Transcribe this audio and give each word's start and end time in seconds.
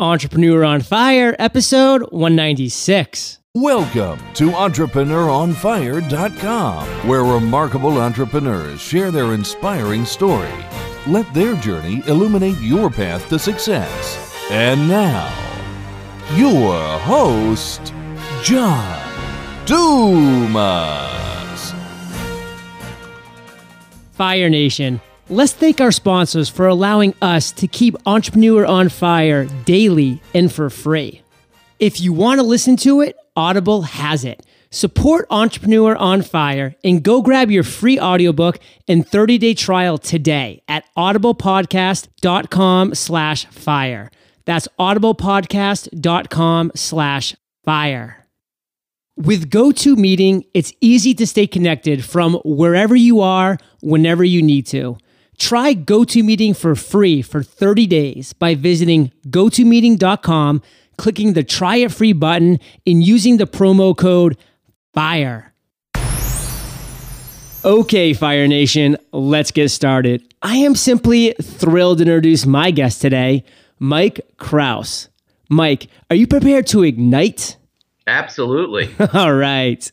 Entrepreneur 0.00 0.62
on 0.62 0.80
Fire, 0.80 1.34
episode 1.40 2.02
196. 2.12 3.40
Welcome 3.56 4.20
to 4.34 4.50
EntrepreneurOnFire.com, 4.50 6.86
where 7.08 7.24
remarkable 7.24 7.98
entrepreneurs 7.98 8.80
share 8.80 9.10
their 9.10 9.34
inspiring 9.34 10.04
story. 10.04 10.52
Let 11.08 11.34
their 11.34 11.56
journey 11.56 12.04
illuminate 12.06 12.60
your 12.60 12.90
path 12.90 13.28
to 13.30 13.40
success. 13.40 14.32
And 14.52 14.88
now, 14.88 15.26
your 16.36 16.78
host, 17.00 17.92
John 18.44 19.02
Dumas. 19.66 21.74
Fire 24.12 24.48
Nation, 24.48 25.00
let's 25.28 25.52
thank 25.52 25.80
our 25.80 25.92
sponsors 25.92 26.48
for 26.48 26.66
allowing 26.66 27.14
us 27.20 27.52
to 27.52 27.66
keep 27.66 27.96
Entrepreneur 28.06 28.64
on 28.66 28.88
Fire 28.88 29.44
daily 29.64 30.20
and 30.34 30.52
for 30.52 30.70
free. 30.70 31.22
If 31.78 32.00
you 32.00 32.12
want 32.12 32.40
to 32.40 32.46
listen 32.46 32.76
to 32.78 33.00
it, 33.00 33.16
Audible 33.36 33.82
has 33.82 34.24
it. 34.24 34.44
Support 34.70 35.26
Entrepreneur 35.30 35.96
on 35.96 36.22
Fire 36.22 36.74
and 36.84 37.02
go 37.02 37.22
grab 37.22 37.50
your 37.50 37.62
free 37.62 37.98
audiobook 37.98 38.58
and 38.86 39.06
30-day 39.06 39.54
trial 39.54 39.96
today 39.96 40.62
at 40.68 40.84
audiblepodcast.com 40.96 42.94
slash 42.94 43.46
fire. 43.46 44.10
That's 44.44 44.68
audiblepodcast.com 44.78 46.72
slash 46.74 47.36
fire. 47.64 48.26
With 49.16 49.50
GoToMeeting, 49.50 50.44
it's 50.54 50.72
easy 50.80 51.12
to 51.14 51.26
stay 51.26 51.46
connected 51.46 52.04
from 52.04 52.34
wherever 52.44 52.94
you 52.94 53.20
are, 53.20 53.58
whenever 53.80 54.22
you 54.22 54.42
need 54.42 54.66
to. 54.68 54.96
Try 55.38 55.74
GoToMeeting 55.74 56.56
for 56.56 56.74
free 56.74 57.22
for 57.22 57.42
30 57.42 57.86
days 57.86 58.32
by 58.32 58.54
visiting 58.54 59.12
gotomeeting.com, 59.28 60.62
clicking 60.96 61.32
the 61.32 61.44
try 61.44 61.76
it 61.76 61.92
free 61.92 62.12
button, 62.12 62.58
and 62.86 63.02
using 63.02 63.36
the 63.36 63.46
promo 63.46 63.96
code 63.96 64.36
FIRE. 64.92 65.52
Okay, 67.64 68.12
Fire 68.14 68.48
Nation, 68.48 68.96
let's 69.12 69.50
get 69.50 69.68
started. 69.70 70.22
I 70.42 70.56
am 70.56 70.74
simply 70.74 71.34
thrilled 71.42 71.98
to 71.98 72.02
introduce 72.02 72.46
my 72.46 72.70
guest 72.70 73.00
today, 73.00 73.44
Mike 73.78 74.20
Krause. 74.38 75.08
Mike, 75.48 75.88
are 76.10 76.16
you 76.16 76.26
prepared 76.26 76.66
to 76.68 76.82
ignite? 76.82 77.56
Absolutely. 78.06 78.90
All 79.14 79.34
right. 79.34 79.90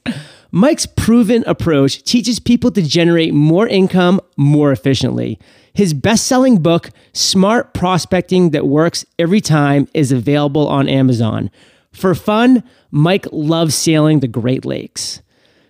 Mike's 0.55 0.85
proven 0.85 1.43
approach 1.47 2.01
teaches 2.03 2.39
people 2.39 2.71
to 2.71 2.81
generate 2.81 3.33
more 3.33 3.67
income 3.67 4.21
more 4.37 4.71
efficiently. 4.71 5.37
His 5.73 5.93
best 5.93 6.27
selling 6.27 6.61
book, 6.61 6.91
Smart 7.11 7.73
Prospecting 7.73 8.51
That 8.51 8.65
Works 8.65 9.05
Every 9.19 9.41
Time, 9.41 9.89
is 9.93 10.13
available 10.13 10.65
on 10.69 10.87
Amazon. 10.87 11.51
For 11.91 12.15
fun, 12.15 12.63
Mike 12.89 13.27
loves 13.33 13.75
sailing 13.75 14.21
the 14.21 14.29
Great 14.29 14.63
Lakes. 14.63 15.21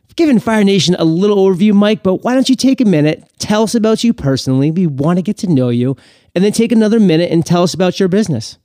I've 0.08 0.16
given 0.16 0.38
Fire 0.38 0.64
Nation 0.64 0.96
a 1.00 1.04
little 1.04 1.38
overview, 1.38 1.74
Mike, 1.74 2.04
but 2.04 2.24
why 2.24 2.36
don't 2.36 2.48
you 2.48 2.56
take 2.56 2.80
a 2.80 2.86
minute, 2.86 3.28
tell 3.40 3.64
us 3.64 3.74
about 3.74 4.04
you 4.04 4.14
personally? 4.14 4.70
We 4.70 4.86
want 4.86 5.18
to 5.18 5.24
get 5.24 5.38
to 5.38 5.52
know 5.52 5.70
you, 5.70 5.98
and 6.36 6.44
then 6.44 6.52
take 6.52 6.72
another 6.72 7.00
minute 7.00 7.32
and 7.32 7.44
tell 7.44 7.64
us 7.64 7.74
about 7.74 8.00
your 8.00 8.08
business. 8.08 8.60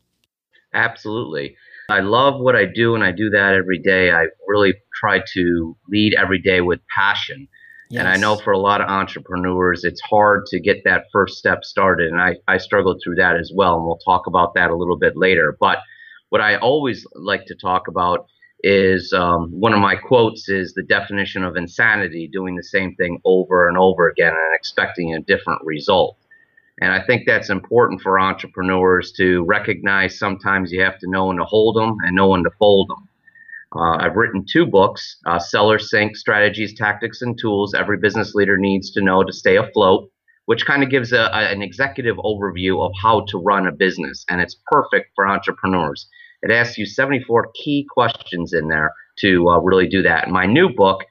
Absolutely. 0.74 1.56
I 1.88 2.00
love 2.00 2.38
what 2.38 2.56
I 2.56 2.66
do, 2.66 2.94
and 2.94 3.02
I 3.02 3.10
do 3.10 3.30
that 3.30 3.54
every 3.54 3.78
day. 3.78 4.12
I 4.12 4.26
really 4.46 4.74
try 5.00 5.22
to 5.32 5.76
lead 5.88 6.14
every 6.14 6.38
day 6.38 6.60
with 6.60 6.80
passion. 6.94 7.48
Yes. 7.88 8.00
And 8.00 8.08
I 8.08 8.16
know 8.16 8.36
for 8.36 8.52
a 8.52 8.58
lot 8.58 8.80
of 8.80 8.88
entrepreneurs, 8.88 9.82
it's 9.82 10.00
hard 10.00 10.46
to 10.46 10.60
get 10.60 10.84
that 10.84 11.06
first 11.12 11.38
step 11.38 11.64
started. 11.64 12.12
And 12.12 12.20
I, 12.20 12.36
I 12.46 12.58
struggled 12.58 13.00
through 13.02 13.16
that 13.16 13.36
as 13.36 13.50
well. 13.52 13.76
And 13.76 13.84
we'll 13.84 13.98
talk 13.98 14.28
about 14.28 14.54
that 14.54 14.70
a 14.70 14.76
little 14.76 14.96
bit 14.96 15.16
later. 15.16 15.56
But 15.58 15.78
what 16.28 16.40
I 16.40 16.56
always 16.56 17.04
like 17.14 17.46
to 17.46 17.56
talk 17.56 17.88
about 17.88 18.26
is 18.62 19.12
um, 19.12 19.50
one 19.58 19.72
of 19.72 19.80
my 19.80 19.96
quotes 19.96 20.48
is 20.48 20.74
the 20.74 20.82
definition 20.82 21.42
of 21.42 21.56
insanity 21.56 22.28
doing 22.32 22.54
the 22.54 22.62
same 22.62 22.94
thing 22.94 23.18
over 23.24 23.68
and 23.68 23.76
over 23.76 24.08
again 24.08 24.32
and 24.32 24.54
expecting 24.54 25.14
a 25.14 25.20
different 25.20 25.60
result. 25.64 26.16
And 26.80 26.92
I 26.92 27.04
think 27.04 27.24
that's 27.26 27.50
important 27.50 28.00
for 28.00 28.18
entrepreneurs 28.18 29.12
to 29.12 29.44
recognize 29.44 30.18
sometimes 30.18 30.72
you 30.72 30.82
have 30.82 30.98
to 31.00 31.10
know 31.10 31.26
when 31.26 31.36
to 31.36 31.44
hold 31.44 31.76
them 31.76 31.96
and 32.04 32.16
know 32.16 32.28
when 32.28 32.44
to 32.44 32.50
fold 32.58 32.88
them. 32.88 33.08
Uh, 33.74 33.96
I've 34.00 34.16
written 34.16 34.44
two 34.44 34.66
books 34.66 35.16
uh, 35.26 35.38
Sales 35.38 35.90
Sense 35.90 36.18
Strategies, 36.18 36.74
Tactics, 36.74 37.22
and 37.22 37.38
Tools 37.38 37.72
Every 37.72 37.98
Business 37.98 38.34
Leader 38.34 38.58
Needs 38.58 38.90
to 38.92 39.00
Know 39.00 39.22
to 39.22 39.32
Stay 39.32 39.56
Afloat, 39.56 40.10
which 40.46 40.66
kind 40.66 40.82
of 40.82 40.90
gives 40.90 41.12
a, 41.12 41.30
a, 41.32 41.52
an 41.52 41.62
executive 41.62 42.16
overview 42.16 42.84
of 42.84 42.92
how 43.00 43.24
to 43.28 43.38
run 43.38 43.68
a 43.68 43.72
business. 43.72 44.24
And 44.28 44.40
it's 44.40 44.56
perfect 44.66 45.12
for 45.14 45.26
entrepreneurs. 45.26 46.08
It 46.42 46.50
asks 46.50 46.78
you 46.78 46.86
74 46.86 47.52
key 47.54 47.86
questions 47.88 48.52
in 48.52 48.68
there 48.68 48.92
to 49.20 49.48
uh, 49.48 49.58
really 49.60 49.86
do 49.86 50.02
that. 50.02 50.24
And 50.24 50.32
my 50.32 50.46
new 50.46 50.70
book, 50.70 51.04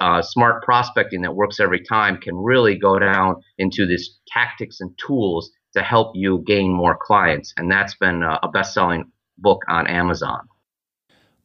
uh, 0.00 0.22
Smart 0.22 0.62
Prospecting 0.62 1.22
That 1.22 1.34
Works 1.34 1.58
Every 1.58 1.82
Time, 1.82 2.18
can 2.18 2.36
really 2.36 2.76
go 2.76 2.98
down 3.00 3.36
into 3.58 3.84
this 3.84 4.18
tactics 4.28 4.80
and 4.80 4.96
tools 5.04 5.50
to 5.74 5.82
help 5.82 6.12
you 6.14 6.44
gain 6.46 6.72
more 6.72 6.96
clients. 7.00 7.52
And 7.56 7.70
that's 7.70 7.96
been 7.96 8.22
a 8.22 8.48
best 8.48 8.74
selling 8.74 9.10
book 9.38 9.62
on 9.68 9.86
Amazon. 9.86 10.46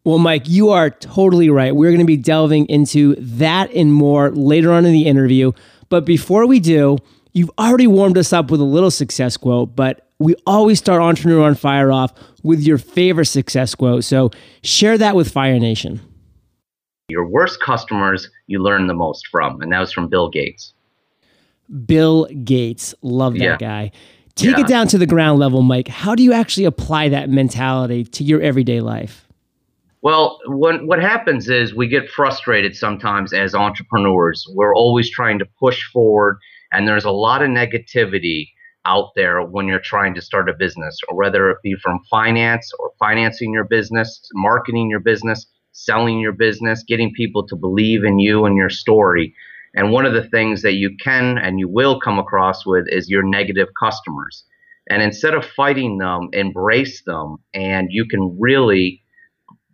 Well, 0.03 0.17
Mike, 0.17 0.47
you 0.47 0.69
are 0.69 0.89
totally 0.89 1.49
right. 1.49 1.75
We're 1.75 1.91
going 1.91 1.99
to 1.99 2.05
be 2.05 2.17
delving 2.17 2.65
into 2.67 3.15
that 3.15 3.71
and 3.71 3.93
more 3.93 4.31
later 4.31 4.71
on 4.71 4.85
in 4.85 4.93
the 4.93 5.05
interview. 5.05 5.51
But 5.89 6.05
before 6.05 6.47
we 6.47 6.59
do, 6.59 6.97
you've 7.33 7.51
already 7.59 7.87
warmed 7.87 8.17
us 8.17 8.33
up 8.33 8.49
with 8.49 8.59
a 8.59 8.65
little 8.65 8.91
success 8.91 9.37
quote, 9.37 9.75
but 9.75 10.07
we 10.17 10.35
always 10.47 10.79
start 10.79 11.01
Entrepreneur 11.01 11.43
on 11.43 11.55
Fire 11.55 11.91
off 11.91 12.13
with 12.43 12.61
your 12.61 12.77
favorite 12.77 13.25
success 13.25 13.75
quote. 13.75 14.03
So 14.03 14.31
share 14.63 14.97
that 14.97 15.15
with 15.15 15.31
Fire 15.31 15.59
Nation. 15.59 15.99
Your 17.09 17.25
worst 17.25 17.59
customers 17.61 18.29
you 18.47 18.61
learn 18.61 18.87
the 18.87 18.93
most 18.93 19.27
from. 19.27 19.61
And 19.61 19.71
that 19.71 19.79
was 19.79 19.91
from 19.91 20.07
Bill 20.07 20.29
Gates. 20.29 20.73
Bill 21.85 22.25
Gates. 22.43 22.93
Love 23.01 23.33
that 23.33 23.39
yeah. 23.39 23.57
guy. 23.57 23.91
Take 24.35 24.57
yeah. 24.57 24.63
it 24.63 24.67
down 24.67 24.87
to 24.89 24.97
the 24.97 25.05
ground 25.05 25.39
level, 25.39 25.61
Mike. 25.61 25.87
How 25.87 26.15
do 26.15 26.23
you 26.23 26.33
actually 26.33 26.65
apply 26.65 27.09
that 27.09 27.29
mentality 27.29 28.03
to 28.05 28.23
your 28.23 28.41
everyday 28.41 28.81
life? 28.81 29.27
Well, 30.03 30.39
when, 30.47 30.87
what 30.87 30.99
happens 30.99 31.47
is 31.47 31.75
we 31.75 31.87
get 31.87 32.09
frustrated 32.09 32.75
sometimes 32.75 33.33
as 33.33 33.53
entrepreneurs. 33.53 34.43
We're 34.49 34.75
always 34.75 35.11
trying 35.11 35.37
to 35.39 35.45
push 35.59 35.83
forward, 35.93 36.39
and 36.71 36.87
there's 36.87 37.05
a 37.05 37.11
lot 37.11 37.43
of 37.43 37.49
negativity 37.49 38.47
out 38.85 39.09
there 39.15 39.43
when 39.43 39.67
you're 39.67 39.79
trying 39.79 40.15
to 40.15 40.21
start 40.21 40.49
a 40.49 40.53
business, 40.57 40.97
or 41.07 41.15
whether 41.15 41.51
it 41.51 41.57
be 41.63 41.75
from 41.75 41.99
finance 42.09 42.71
or 42.79 42.91
financing 42.97 43.53
your 43.53 43.65
business, 43.65 44.27
marketing 44.33 44.89
your 44.89 44.99
business, 44.99 45.45
selling 45.71 46.19
your 46.19 46.33
business, 46.33 46.83
getting 46.87 47.13
people 47.13 47.45
to 47.45 47.55
believe 47.55 48.03
in 48.03 48.17
you 48.17 48.45
and 48.45 48.57
your 48.57 48.71
story. 48.71 49.35
And 49.75 49.91
one 49.91 50.07
of 50.07 50.13
the 50.13 50.27
things 50.29 50.63
that 50.63 50.73
you 50.73 50.97
can 50.97 51.37
and 51.37 51.59
you 51.59 51.69
will 51.69 51.99
come 51.99 52.17
across 52.17 52.65
with 52.65 52.85
is 52.89 53.07
your 53.07 53.23
negative 53.23 53.67
customers. 53.79 54.43
And 54.89 55.03
instead 55.03 55.35
of 55.35 55.45
fighting 55.45 55.99
them, 55.99 56.29
embrace 56.33 57.03
them, 57.05 57.37
and 57.53 57.87
you 57.91 58.05
can 58.07 58.35
really 58.39 59.00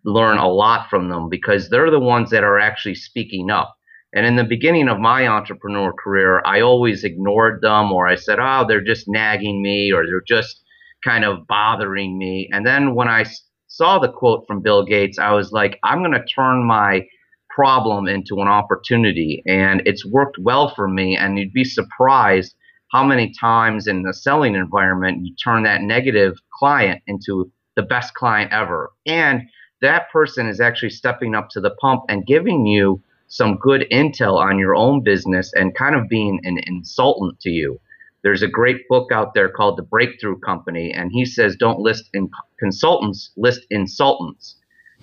learn 0.08 0.38
a 0.38 0.48
lot 0.48 0.90
from 0.90 1.10
them 1.10 1.28
because 1.28 1.70
they're 1.70 1.92
the 1.92 2.00
ones 2.00 2.30
that 2.30 2.44
are 2.44 2.58
actually 2.58 2.96
speaking 2.96 3.52
up. 3.52 3.76
And 4.14 4.26
in 4.26 4.38
the 4.38 4.46
beginning 4.46 4.88
of 4.88 5.00
my 5.00 5.28
entrepreneur 5.28 5.92
career, 5.92 6.42
I 6.46 6.62
always 6.62 7.04
ignored 7.04 7.62
them 7.62 7.92
or 7.92 8.08
I 8.08 8.16
said, 8.16 8.40
oh, 8.40 8.66
they're 8.66 8.84
just 8.84 9.10
nagging 9.10 9.62
me 9.62 9.92
or 9.92 10.06
they're 10.06 10.24
just 10.26 10.64
kind 11.04 11.26
of 11.26 11.46
bothering 11.48 12.18
me. 12.18 12.50
And 12.54 12.66
then 12.66 12.96
when 12.96 13.10
I 13.10 13.26
saw 13.68 14.00
the 14.00 14.08
quote 14.08 14.46
from 14.48 14.62
Bill 14.62 14.86
Gates, 14.86 15.20
I 15.20 15.34
was 15.34 15.52
like, 15.52 15.78
I'm 15.84 16.00
going 16.00 16.14
to 16.14 16.26
turn 16.34 16.64
my 16.64 17.06
problem 17.50 18.08
into 18.08 18.40
an 18.40 18.48
opportunity. 18.48 19.44
And 19.46 19.82
it's 19.86 20.06
worked 20.06 20.38
well 20.40 20.74
for 20.74 20.88
me. 20.88 21.18
And 21.18 21.38
you'd 21.38 21.52
be 21.52 21.66
surprised 21.66 22.56
how 22.94 23.04
many 23.04 23.34
times 23.38 23.88
in 23.88 24.04
the 24.04 24.14
selling 24.14 24.56
environment 24.56 25.26
you 25.26 25.36
turn 25.44 25.64
that 25.64 25.82
negative 25.82 26.36
client 26.58 27.02
into 27.08 27.52
the 27.76 27.84
best 27.84 28.14
client 28.14 28.54
ever. 28.54 28.92
And 29.06 29.42
that 29.82 30.10
person 30.12 30.48
is 30.48 30.60
actually 30.60 30.90
stepping 30.90 31.36
up 31.36 31.50
to 31.50 31.62
the 31.62 31.72
pump 31.72 32.04
and 32.10 32.26
giving 32.26 32.66
you 32.66 33.02
some 33.28 33.58
good 33.58 33.86
intel 33.92 34.38
on 34.38 34.58
your 34.58 34.76
own 34.76 35.04
business 35.04 35.52
and 35.54 35.76
kind 35.76 35.96
of 35.96 36.08
being 36.08 36.40
an 36.44 36.58
insultant 36.66 37.40
to 37.42 37.50
you. 37.50 37.80
There's 38.24 38.42
a 38.42 38.48
great 38.48 38.88
book 38.90 39.12
out 39.12 39.34
there 39.34 39.50
called 39.50 39.78
The 39.78 39.84
Breakthrough 39.84 40.40
Company, 40.40 40.92
and 40.92 41.12
he 41.12 41.26
says, 41.26 41.56
Don't 41.56 41.80
list 41.80 42.10
in 42.14 42.30
consultants, 42.60 43.32
list 43.38 43.66
insultants. 43.70 44.56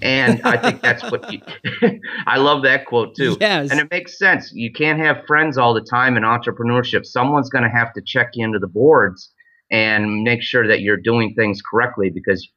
And 0.03 0.43
I 0.43 0.57
think 0.57 0.83
that's 0.83 1.03
what 1.05 1.33
you, 1.33 1.41
I 2.27 2.39
love 2.39 2.65
that 2.65 2.85
quote 2.87 3.15
too. 3.15 3.37
Yes. 3.41 3.71
And 3.71 3.79
it 3.79 3.89
makes 3.93 4.19
sense. 4.19 4.53
You 4.53 4.73
can't 4.73 4.99
have 4.99 5.25
friends 5.27 5.57
all 5.57 5.73
the 5.73 5.81
time 5.81 6.17
in 6.17 6.25
entrepreneurship. 6.25 7.07
Someone's 7.07 7.49
going 7.49 7.63
to 7.63 7.71
have 7.71 7.93
to 7.95 8.03
check 8.05 8.31
you 8.35 8.45
into 8.45 8.59
the 8.59 8.67
boards 8.67 9.31
and 9.71 10.23
make 10.25 10.43
sure 10.43 10.67
that 10.67 10.81
you're 10.81 10.97
doing 10.97 11.35
things 11.35 11.63
correctly 11.63 12.11
because 12.11 12.49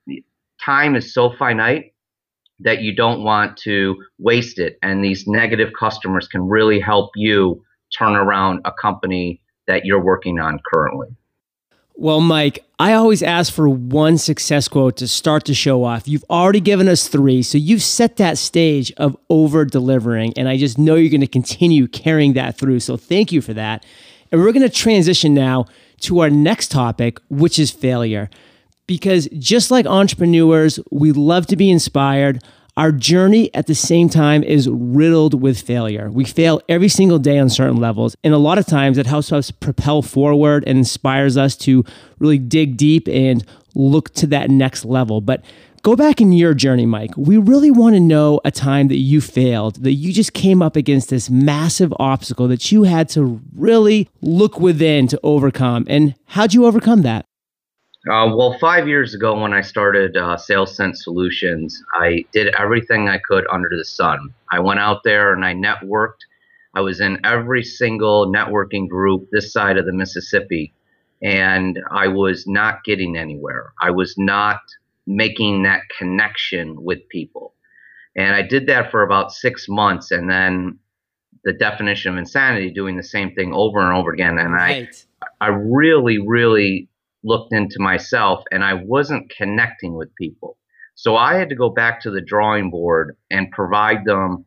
time 0.59 0.95
is 0.95 1.13
so 1.13 1.31
finite 1.37 1.93
that 2.59 2.81
you 2.81 2.95
don't 2.95 3.23
want 3.23 3.57
to 3.57 3.95
waste 4.19 4.59
it. 4.59 4.77
And 4.81 5.03
these 5.03 5.27
negative 5.27 5.69
customers 5.79 6.27
can 6.27 6.47
really 6.47 6.79
help 6.79 7.11
you 7.15 7.63
turn 7.97 8.15
around 8.15 8.61
a 8.65 8.71
company 8.71 9.41
that 9.67 9.85
you're 9.85 10.03
working 10.03 10.39
on 10.39 10.59
currently. 10.71 11.07
Well, 11.99 12.21
Mike, 12.21 12.63
I 12.77 12.93
always 12.93 13.23
ask 13.23 13.51
for 13.51 13.67
one 13.67 14.19
success 14.19 14.67
quote 14.67 14.97
to 14.97 15.07
start 15.07 15.45
the 15.45 15.55
show 15.55 15.83
off. 15.83 16.07
You've 16.07 16.25
already 16.29 16.59
given 16.59 16.87
us 16.87 17.07
three, 17.07 17.41
so 17.41 17.57
you've 17.57 17.81
set 17.81 18.17
that 18.17 18.37
stage 18.37 18.93
of 18.97 19.17
over 19.31 19.65
delivering, 19.65 20.33
and 20.37 20.47
I 20.47 20.57
just 20.57 20.77
know 20.77 20.93
you're 20.93 21.09
going 21.09 21.21
to 21.21 21.27
continue 21.27 21.87
carrying 21.87 22.33
that 22.33 22.55
through. 22.55 22.81
So 22.81 22.97
thank 22.97 23.31
you 23.31 23.41
for 23.41 23.53
that. 23.55 23.83
And 24.31 24.39
we're 24.39 24.51
going 24.51 24.61
to 24.61 24.69
transition 24.69 25.33
now 25.33 25.65
to 26.01 26.19
our 26.19 26.29
next 26.29 26.69
topic, 26.69 27.19
which 27.29 27.57
is 27.57 27.71
failure. 27.71 28.29
Because 28.87 29.27
just 29.37 29.69
like 29.69 29.85
entrepreneurs, 29.85 30.79
we 30.91 31.11
love 31.11 31.45
to 31.47 31.55
be 31.55 31.69
inspired. 31.69 32.41
Our 32.77 32.91
journey 32.91 33.53
at 33.55 33.65
the 33.65 33.75
same 33.75 34.07
time 34.07 34.43
is 34.43 34.69
riddled 34.69 35.41
with 35.41 35.59
failure. 35.59 36.11
We 36.11 36.25
fail 36.25 36.61
every 36.69 36.89
single 36.89 37.17
day 37.17 37.39
on 37.39 37.49
certain 37.49 37.77
levels. 37.77 38.15
And 38.23 38.33
a 38.33 38.37
lot 38.37 38.59
of 38.59 38.67
times 38.67 38.97
it 38.97 39.07
helps 39.07 39.31
us 39.31 39.49
propel 39.49 40.03
forward 40.03 40.63
and 40.67 40.77
inspires 40.77 41.37
us 41.37 41.55
to 41.57 41.83
really 42.19 42.37
dig 42.37 42.77
deep 42.77 43.07
and 43.07 43.43
look 43.73 44.13
to 44.15 44.27
that 44.27 44.51
next 44.51 44.85
level. 44.85 45.21
But 45.21 45.43
go 45.81 45.95
back 45.95 46.21
in 46.21 46.31
your 46.31 46.53
journey, 46.53 46.85
Mike. 46.85 47.11
We 47.17 47.37
really 47.37 47.71
want 47.71 47.95
to 47.95 47.99
know 47.99 48.41
a 48.45 48.51
time 48.51 48.89
that 48.89 48.99
you 48.99 49.21
failed, 49.21 49.83
that 49.83 49.93
you 49.93 50.13
just 50.13 50.33
came 50.33 50.61
up 50.61 50.75
against 50.75 51.09
this 51.09 51.31
massive 51.31 51.91
obstacle 51.99 52.47
that 52.47 52.71
you 52.71 52.83
had 52.83 53.09
to 53.09 53.41
really 53.55 54.07
look 54.21 54.59
within 54.59 55.07
to 55.07 55.19
overcome. 55.23 55.85
And 55.89 56.13
how'd 56.25 56.53
you 56.53 56.65
overcome 56.65 57.01
that? 57.01 57.25
Uh, 58.09 58.33
well, 58.33 58.57
five 58.59 58.87
years 58.87 59.13
ago, 59.13 59.39
when 59.39 59.53
I 59.53 59.61
started 59.61 60.15
uh, 60.15 60.37
Sales 60.37 60.75
Sense 60.75 61.03
Solutions, 61.03 61.81
I 61.93 62.25
did 62.31 62.55
everything 62.55 63.09
I 63.09 63.17
could 63.17 63.45
under 63.51 63.69
the 63.69 63.83
sun. 63.83 64.33
I 64.51 64.59
went 64.59 64.79
out 64.79 65.03
there 65.03 65.33
and 65.33 65.43
I 65.43 65.53
networked. 65.53 66.23
I 66.73 66.81
was 66.81 67.01
in 67.01 67.19
every 67.25 67.63
single 67.63 68.31
networking 68.31 68.87
group 68.87 69.27
this 69.31 69.51
side 69.51 69.77
of 69.77 69.85
the 69.85 69.93
Mississippi, 69.93 70.73
and 71.21 71.79
I 71.91 72.07
was 72.07 72.47
not 72.47 72.83
getting 72.85 73.17
anywhere. 73.17 73.73
I 73.81 73.91
was 73.91 74.15
not 74.17 74.61
making 75.05 75.63
that 75.63 75.81
connection 75.97 76.81
with 76.83 76.99
people. 77.09 77.55
And 78.15 78.35
I 78.35 78.41
did 78.41 78.67
that 78.67 78.89
for 78.89 79.03
about 79.03 79.31
six 79.31 79.67
months, 79.67 80.11
and 80.11 80.29
then 80.29 80.79
the 81.43 81.53
definition 81.53 82.11
of 82.11 82.17
insanity, 82.17 82.71
doing 82.71 82.95
the 82.95 83.03
same 83.03 83.33
thing 83.33 83.53
over 83.53 83.79
and 83.79 83.97
over 83.97 84.11
again. 84.11 84.37
And 84.37 84.53
right. 84.53 85.05
I, 85.41 85.45
I 85.45 85.47
really, 85.49 86.19
really 86.19 86.89
looked 87.23 87.53
into 87.53 87.77
myself 87.79 88.43
and 88.51 88.63
I 88.63 88.73
wasn't 88.73 89.31
connecting 89.35 89.95
with 89.95 90.15
people. 90.15 90.57
So 90.95 91.15
I 91.15 91.35
had 91.35 91.49
to 91.49 91.55
go 91.55 91.69
back 91.69 92.01
to 92.01 92.11
the 92.11 92.21
drawing 92.21 92.71
board 92.71 93.15
and 93.29 93.51
provide 93.51 94.05
them 94.05 94.45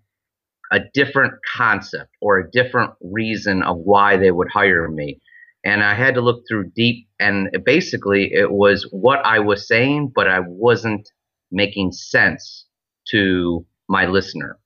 a 0.72 0.80
different 0.94 1.34
concept 1.56 2.10
or 2.20 2.38
a 2.38 2.50
different 2.50 2.92
reason 3.00 3.62
of 3.62 3.76
why 3.78 4.16
they 4.16 4.30
would 4.30 4.48
hire 4.52 4.88
me. 4.88 5.20
And 5.64 5.82
I 5.82 5.94
had 5.94 6.14
to 6.14 6.20
look 6.20 6.44
through 6.48 6.70
deep 6.74 7.06
and 7.18 7.48
basically 7.64 8.32
it 8.32 8.50
was 8.50 8.88
what 8.90 9.24
I 9.24 9.40
was 9.40 9.68
saying, 9.68 10.12
but 10.14 10.26
I 10.28 10.40
wasn't 10.40 11.08
making 11.50 11.92
sense 11.92 12.66
to 13.10 13.66
my 13.88 14.06
listener. 14.06 14.58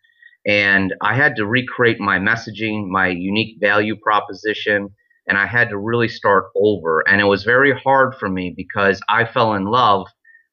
And 0.47 0.95
I 1.01 1.15
had 1.15 1.37
to 1.37 1.47
recreate 1.47 1.99
my 1.99 2.19
messaging, 2.19 2.89
my 2.89 3.09
unique 3.09 3.57
value 3.61 3.97
proposition, 3.97 4.91
and 5.27 5.39
I 5.39 5.47
had 5.47 5.71
to 5.71 5.79
really 5.79 6.09
start 6.09 6.47
over. 6.57 7.07
And 7.09 7.21
it 7.21 7.25
was 7.25 7.45
very 7.45 7.73
hard 7.79 8.15
for 8.15 8.29
me 8.29 8.53
because 8.57 9.01
I 9.09 9.25
fell 9.25 9.55
in 9.55 9.67
love 9.67 10.07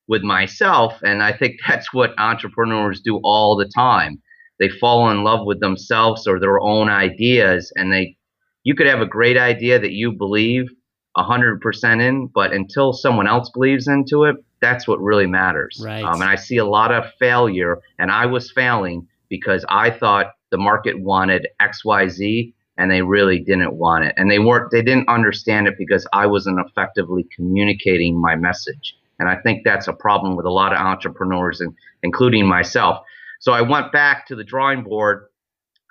with 0.07 0.23
myself. 0.23 0.93
And 1.03 1.21
I 1.21 1.33
think 1.33 1.57
that's 1.67 1.93
what 1.93 2.17
entrepreneurs 2.19 3.01
do 3.01 3.19
all 3.23 3.55
the 3.55 3.69
time. 3.73 4.21
They 4.59 4.69
fall 4.69 5.09
in 5.09 5.23
love 5.23 5.45
with 5.45 5.59
themselves 5.59 6.27
or 6.27 6.39
their 6.39 6.59
own 6.59 6.89
ideas. 6.89 7.71
And 7.75 7.91
they, 7.91 8.17
you 8.63 8.75
could 8.75 8.87
have 8.87 9.01
a 9.01 9.07
great 9.07 9.37
idea 9.37 9.79
that 9.79 9.91
you 9.91 10.11
believe 10.11 10.69
100% 11.17 12.01
in, 12.01 12.27
but 12.27 12.53
until 12.53 12.93
someone 12.93 13.27
else 13.27 13.49
believes 13.49 13.87
into 13.87 14.23
it, 14.25 14.35
that's 14.61 14.87
what 14.87 15.01
really 15.01 15.25
matters. 15.25 15.81
Right. 15.83 16.03
Um, 16.03 16.21
and 16.21 16.29
I 16.29 16.35
see 16.35 16.57
a 16.57 16.65
lot 16.65 16.93
of 16.93 17.11
failure, 17.19 17.79
and 17.99 18.11
I 18.11 18.27
was 18.27 18.51
failing 18.51 19.07
because 19.27 19.65
I 19.67 19.89
thought 19.89 20.27
the 20.51 20.57
market 20.57 21.01
wanted 21.01 21.47
XYZ 21.61 22.53
and 22.77 22.89
they 22.89 23.01
really 23.01 23.39
didn't 23.39 23.73
want 23.73 24.05
it. 24.05 24.13
And 24.17 24.29
they 24.29 24.39
weren't 24.39 24.71
they 24.71 24.81
didn't 24.81 25.09
understand 25.09 25.67
it 25.67 25.75
because 25.77 26.07
I 26.13 26.25
wasn't 26.25 26.59
effectively 26.65 27.27
communicating 27.35 28.19
my 28.19 28.35
message. 28.35 28.95
And 29.19 29.29
I 29.29 29.35
think 29.35 29.63
that's 29.63 29.87
a 29.87 29.93
problem 29.93 30.35
with 30.35 30.45
a 30.45 30.51
lot 30.51 30.73
of 30.73 30.79
entrepreneurs 30.79 31.61
and 31.61 31.73
including 32.01 32.47
myself. 32.47 33.03
So 33.39 33.51
I 33.53 33.61
went 33.61 33.91
back 33.91 34.25
to 34.27 34.35
the 34.35 34.43
drawing 34.43 34.83
board 34.83 35.27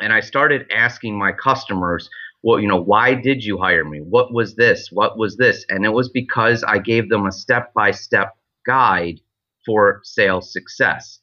and 0.00 0.12
I 0.12 0.20
started 0.20 0.66
asking 0.74 1.16
my 1.16 1.30
customers, 1.30 2.10
well, 2.42 2.58
you 2.58 2.66
know, 2.66 2.80
why 2.80 3.14
did 3.14 3.44
you 3.44 3.58
hire 3.58 3.84
me? 3.84 3.98
What 3.98 4.32
was 4.32 4.56
this? 4.56 4.88
What 4.90 5.16
was 5.16 5.36
this? 5.36 5.64
And 5.68 5.84
it 5.84 5.90
was 5.92 6.08
because 6.08 6.64
I 6.64 6.78
gave 6.78 7.08
them 7.08 7.26
a 7.26 7.32
step-by-step 7.32 8.34
guide 8.66 9.20
for 9.64 10.00
sales 10.02 10.52
success. 10.52 11.19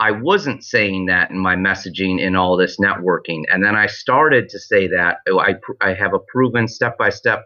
I 0.00 0.10
wasn't 0.12 0.64
saying 0.64 1.06
that 1.06 1.30
in 1.30 1.38
my 1.38 1.56
messaging 1.56 2.20
in 2.20 2.34
all 2.34 2.56
this 2.56 2.78
networking. 2.80 3.42
And 3.52 3.62
then 3.62 3.76
I 3.76 3.86
started 3.86 4.48
to 4.48 4.58
say 4.58 4.88
that 4.88 5.18
oh, 5.28 5.38
I, 5.38 5.54
I 5.82 5.92
have 5.92 6.14
a 6.14 6.18
proven 6.32 6.66
step 6.68 6.96
by 6.98 7.10
step 7.10 7.44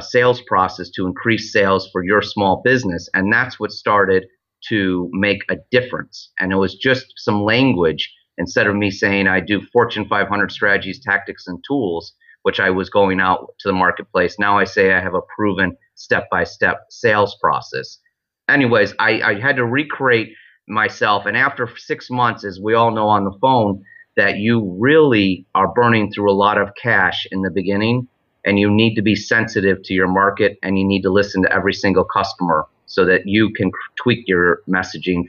sales 0.00 0.40
process 0.42 0.90
to 0.90 1.06
increase 1.06 1.52
sales 1.52 1.88
for 1.90 2.04
your 2.04 2.22
small 2.22 2.62
business. 2.64 3.08
And 3.14 3.32
that's 3.32 3.58
what 3.58 3.72
started 3.72 4.26
to 4.68 5.10
make 5.12 5.40
a 5.50 5.56
difference. 5.72 6.30
And 6.38 6.52
it 6.52 6.56
was 6.56 6.76
just 6.76 7.14
some 7.16 7.42
language 7.42 8.12
instead 8.38 8.68
of 8.68 8.76
me 8.76 8.90
saying 8.90 9.26
I 9.26 9.40
do 9.40 9.60
Fortune 9.72 10.06
500 10.08 10.52
strategies, 10.52 11.00
tactics, 11.00 11.48
and 11.48 11.62
tools, 11.66 12.14
which 12.42 12.60
I 12.60 12.70
was 12.70 12.90
going 12.90 13.20
out 13.20 13.54
to 13.58 13.68
the 13.68 13.74
marketplace. 13.74 14.36
Now 14.38 14.56
I 14.56 14.64
say 14.64 14.92
I 14.92 15.00
have 15.00 15.14
a 15.14 15.20
proven 15.36 15.76
step 15.96 16.28
by 16.30 16.44
step 16.44 16.86
sales 16.90 17.36
process. 17.40 17.98
Anyways, 18.48 18.94
I, 19.00 19.20
I 19.22 19.40
had 19.40 19.56
to 19.56 19.64
recreate 19.64 20.32
myself. 20.68 21.26
And 21.26 21.36
after 21.36 21.68
six 21.76 22.10
months, 22.10 22.44
as 22.44 22.60
we 22.60 22.74
all 22.74 22.90
know 22.90 23.08
on 23.08 23.24
the 23.24 23.36
phone, 23.40 23.82
that 24.16 24.38
you 24.38 24.76
really 24.78 25.46
are 25.54 25.72
burning 25.72 26.12
through 26.12 26.30
a 26.30 26.34
lot 26.34 26.58
of 26.58 26.70
cash 26.80 27.26
in 27.30 27.42
the 27.42 27.50
beginning 27.50 28.08
and 28.44 28.58
you 28.58 28.70
need 28.70 28.94
to 28.94 29.02
be 29.02 29.14
sensitive 29.14 29.82
to 29.84 29.94
your 29.94 30.08
market 30.08 30.58
and 30.62 30.78
you 30.78 30.84
need 30.86 31.02
to 31.02 31.10
listen 31.10 31.42
to 31.42 31.52
every 31.52 31.72
single 31.72 32.04
customer 32.04 32.66
so 32.86 33.04
that 33.06 33.22
you 33.24 33.50
can 33.52 33.70
tweak 33.96 34.24
your 34.26 34.60
messaging. 34.68 35.24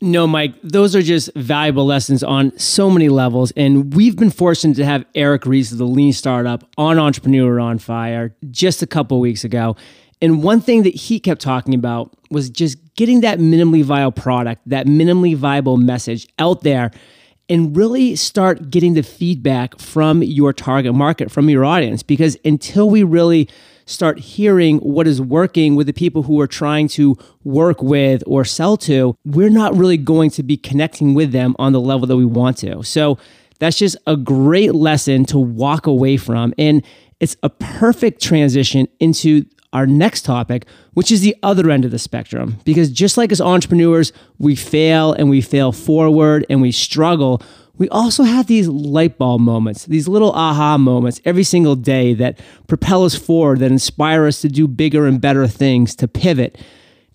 No, 0.00 0.26
Mike, 0.26 0.54
those 0.62 0.96
are 0.96 1.02
just 1.02 1.30
valuable 1.36 1.86
lessons 1.86 2.24
on 2.24 2.56
so 2.58 2.90
many 2.90 3.08
levels. 3.08 3.52
And 3.56 3.94
we've 3.94 4.16
been 4.16 4.30
fortunate 4.30 4.76
to 4.76 4.84
have 4.84 5.04
Eric 5.14 5.46
Ries 5.46 5.72
of 5.72 5.78
the 5.78 5.86
Lean 5.86 6.12
Startup 6.12 6.68
on 6.76 6.98
Entrepreneur 6.98 7.60
on 7.60 7.78
Fire 7.78 8.34
just 8.50 8.82
a 8.82 8.86
couple 8.86 9.20
weeks 9.20 9.44
ago. 9.44 9.76
And 10.22 10.42
one 10.42 10.60
thing 10.60 10.84
that 10.84 10.94
he 10.94 11.20
kept 11.20 11.42
talking 11.42 11.74
about 11.74 12.14
was 12.30 12.48
just 12.48 12.78
getting 12.94 13.20
that 13.20 13.40
minimally 13.40 13.82
viable 13.82 14.12
product, 14.12 14.62
that 14.66 14.86
minimally 14.86 15.36
viable 15.36 15.76
message 15.76 16.26
out 16.38 16.62
there 16.62 16.92
and 17.48 17.76
really 17.76 18.14
start 18.16 18.70
getting 18.70 18.94
the 18.94 19.02
feedback 19.02 19.78
from 19.78 20.22
your 20.22 20.52
target 20.52 20.94
market, 20.94 21.30
from 21.30 21.50
your 21.50 21.64
audience. 21.64 22.02
Because 22.02 22.36
until 22.44 22.88
we 22.88 23.02
really 23.02 23.48
start 23.84 24.20
hearing 24.20 24.78
what 24.78 25.08
is 25.08 25.20
working 25.20 25.74
with 25.74 25.88
the 25.88 25.92
people 25.92 26.22
who 26.22 26.34
we're 26.34 26.46
trying 26.46 26.86
to 26.86 27.16
work 27.42 27.82
with 27.82 28.22
or 28.26 28.44
sell 28.44 28.76
to, 28.76 29.16
we're 29.24 29.50
not 29.50 29.74
really 29.74 29.96
going 29.96 30.30
to 30.30 30.42
be 30.42 30.56
connecting 30.56 31.14
with 31.14 31.32
them 31.32 31.56
on 31.58 31.72
the 31.72 31.80
level 31.80 32.06
that 32.06 32.16
we 32.16 32.24
want 32.24 32.56
to. 32.58 32.82
So 32.84 33.18
that's 33.58 33.76
just 33.76 33.96
a 34.06 34.16
great 34.16 34.74
lesson 34.74 35.24
to 35.26 35.38
walk 35.38 35.86
away 35.86 36.16
from. 36.16 36.54
And 36.56 36.84
it's 37.18 37.36
a 37.42 37.50
perfect 37.50 38.22
transition 38.22 38.86
into 39.00 39.44
our 39.72 39.86
next 39.86 40.22
topic, 40.22 40.66
which 40.94 41.10
is 41.10 41.20
the 41.22 41.36
other 41.42 41.70
end 41.70 41.84
of 41.84 41.90
the 41.90 41.98
spectrum. 41.98 42.58
Because 42.64 42.90
just 42.90 43.16
like 43.16 43.32
as 43.32 43.40
entrepreneurs, 43.40 44.12
we 44.38 44.54
fail 44.54 45.12
and 45.12 45.30
we 45.30 45.40
fail 45.40 45.72
forward 45.72 46.44
and 46.50 46.60
we 46.60 46.72
struggle, 46.72 47.42
we 47.78 47.88
also 47.88 48.22
have 48.22 48.46
these 48.46 48.68
light 48.68 49.16
bulb 49.18 49.40
moments, 49.40 49.86
these 49.86 50.06
little 50.06 50.32
aha 50.32 50.76
moments 50.76 51.20
every 51.24 51.44
single 51.44 51.74
day 51.74 52.14
that 52.14 52.38
propel 52.68 53.04
us 53.04 53.14
forward, 53.14 53.60
that 53.60 53.70
inspire 53.70 54.26
us 54.26 54.40
to 54.42 54.48
do 54.48 54.68
bigger 54.68 55.06
and 55.06 55.20
better 55.20 55.46
things, 55.46 55.96
to 55.96 56.06
pivot. 56.06 56.60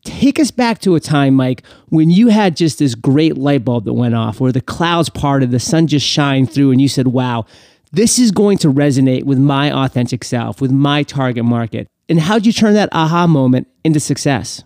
Take 0.03 0.39
us 0.39 0.51
back 0.51 0.79
to 0.79 0.95
a 0.95 0.99
time, 0.99 1.35
Mike, 1.35 1.63
when 1.89 2.09
you 2.09 2.29
had 2.29 2.55
just 2.55 2.79
this 2.79 2.95
great 2.95 3.37
light 3.37 3.65
bulb 3.65 3.85
that 3.85 3.93
went 3.93 4.15
off, 4.15 4.39
where 4.39 4.51
the 4.51 4.61
clouds 4.61 5.09
parted, 5.09 5.51
the 5.51 5.59
sun 5.59 5.85
just 5.85 6.05
shined 6.05 6.51
through, 6.51 6.71
and 6.71 6.81
you 6.81 6.87
said, 6.87 7.07
wow, 7.07 7.45
this 7.91 8.17
is 8.17 8.31
going 8.31 8.57
to 8.59 8.71
resonate 8.71 9.23
with 9.23 9.37
my 9.37 9.71
authentic 9.71 10.23
self, 10.23 10.59
with 10.59 10.71
my 10.71 11.03
target 11.03 11.45
market. 11.45 11.87
And 12.09 12.19
how'd 12.19 12.45
you 12.45 12.53
turn 12.53 12.73
that 12.75 12.89
aha 12.91 13.27
moment 13.27 13.67
into 13.83 13.99
success? 13.99 14.63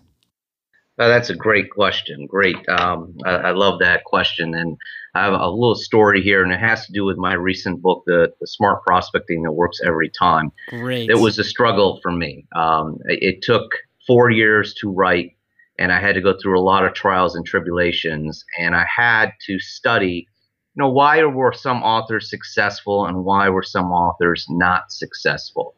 Uh, 0.98 1.08
that's 1.08 1.30
a 1.30 1.34
great 1.34 1.70
question. 1.70 2.26
Great. 2.26 2.56
Um, 2.68 3.16
I, 3.24 3.30
I, 3.30 3.50
love 3.52 3.80
that 3.80 4.04
question. 4.04 4.54
And 4.54 4.76
I 5.14 5.24
have 5.24 5.32
a 5.32 5.48
little 5.48 5.74
story 5.74 6.22
here, 6.22 6.42
and 6.42 6.52
it 6.52 6.60
has 6.60 6.86
to 6.86 6.92
do 6.92 7.04
with 7.04 7.16
my 7.16 7.32
recent 7.32 7.80
book, 7.80 8.02
The, 8.06 8.32
the 8.40 8.46
Smart 8.46 8.82
Prospecting 8.84 9.42
That 9.42 9.52
Works 9.52 9.80
Every 9.84 10.10
Time. 10.10 10.52
Great. 10.68 11.08
It 11.08 11.18
was 11.18 11.38
a 11.38 11.44
struggle 11.44 11.98
for 12.02 12.12
me. 12.12 12.46
Um, 12.54 12.98
it, 13.06 13.22
it 13.22 13.42
took 13.42 13.72
four 14.06 14.30
years 14.30 14.74
to 14.74 14.90
write, 14.90 15.36
and 15.78 15.92
I 15.92 15.98
had 15.98 16.14
to 16.14 16.20
go 16.20 16.36
through 16.40 16.60
a 16.60 16.62
lot 16.62 16.84
of 16.84 16.92
trials 16.92 17.34
and 17.34 17.44
tribulations, 17.44 18.44
and 18.58 18.76
I 18.76 18.84
had 18.94 19.32
to 19.46 19.58
study 19.58 20.28
you 20.74 20.80
know 20.80 20.88
why 20.88 21.22
were 21.24 21.52
some 21.52 21.82
authors 21.82 22.30
successful 22.30 23.04
and 23.04 23.24
why 23.24 23.50
were 23.50 23.62
some 23.62 23.92
authors 23.92 24.46
not 24.48 24.90
successful 24.90 25.74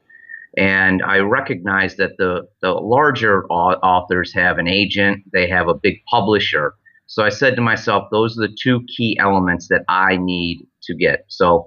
And 0.56 1.02
I 1.02 1.18
recognize 1.18 1.96
that 1.96 2.12
the, 2.18 2.46
the 2.62 2.72
larger 2.72 3.46
authors 3.46 4.32
have 4.34 4.58
an 4.58 4.68
agent, 4.68 5.22
they 5.32 5.48
have 5.48 5.68
a 5.68 5.74
big 5.74 5.96
publisher. 6.08 6.74
So 7.06 7.24
I 7.24 7.28
said 7.28 7.56
to 7.56 7.62
myself, 7.62 8.04
those 8.10 8.38
are 8.38 8.46
the 8.46 8.56
two 8.60 8.84
key 8.96 9.16
elements 9.18 9.68
that 9.68 9.84
I 9.88 10.16
need 10.16 10.66
to 10.84 10.94
get. 10.94 11.24
So 11.28 11.66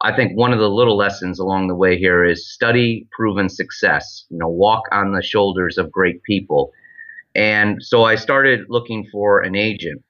I 0.00 0.14
think 0.14 0.36
one 0.36 0.52
of 0.52 0.58
the 0.58 0.68
little 0.68 0.96
lessons 0.96 1.38
along 1.38 1.68
the 1.68 1.74
way 1.74 1.98
here 1.98 2.24
is 2.24 2.52
study 2.52 3.06
proven 3.12 3.48
success. 3.48 4.24
You 4.30 4.38
know, 4.38 4.48
walk 4.48 4.82
on 4.90 5.12
the 5.12 5.22
shoulders 5.22 5.78
of 5.78 5.92
great 5.92 6.22
people. 6.22 6.72
And 7.34 7.82
so 7.82 8.04
I 8.04 8.14
started 8.14 8.66
looking 8.68 9.06
for 9.10 9.40
an 9.40 9.54
agent. 9.54 10.02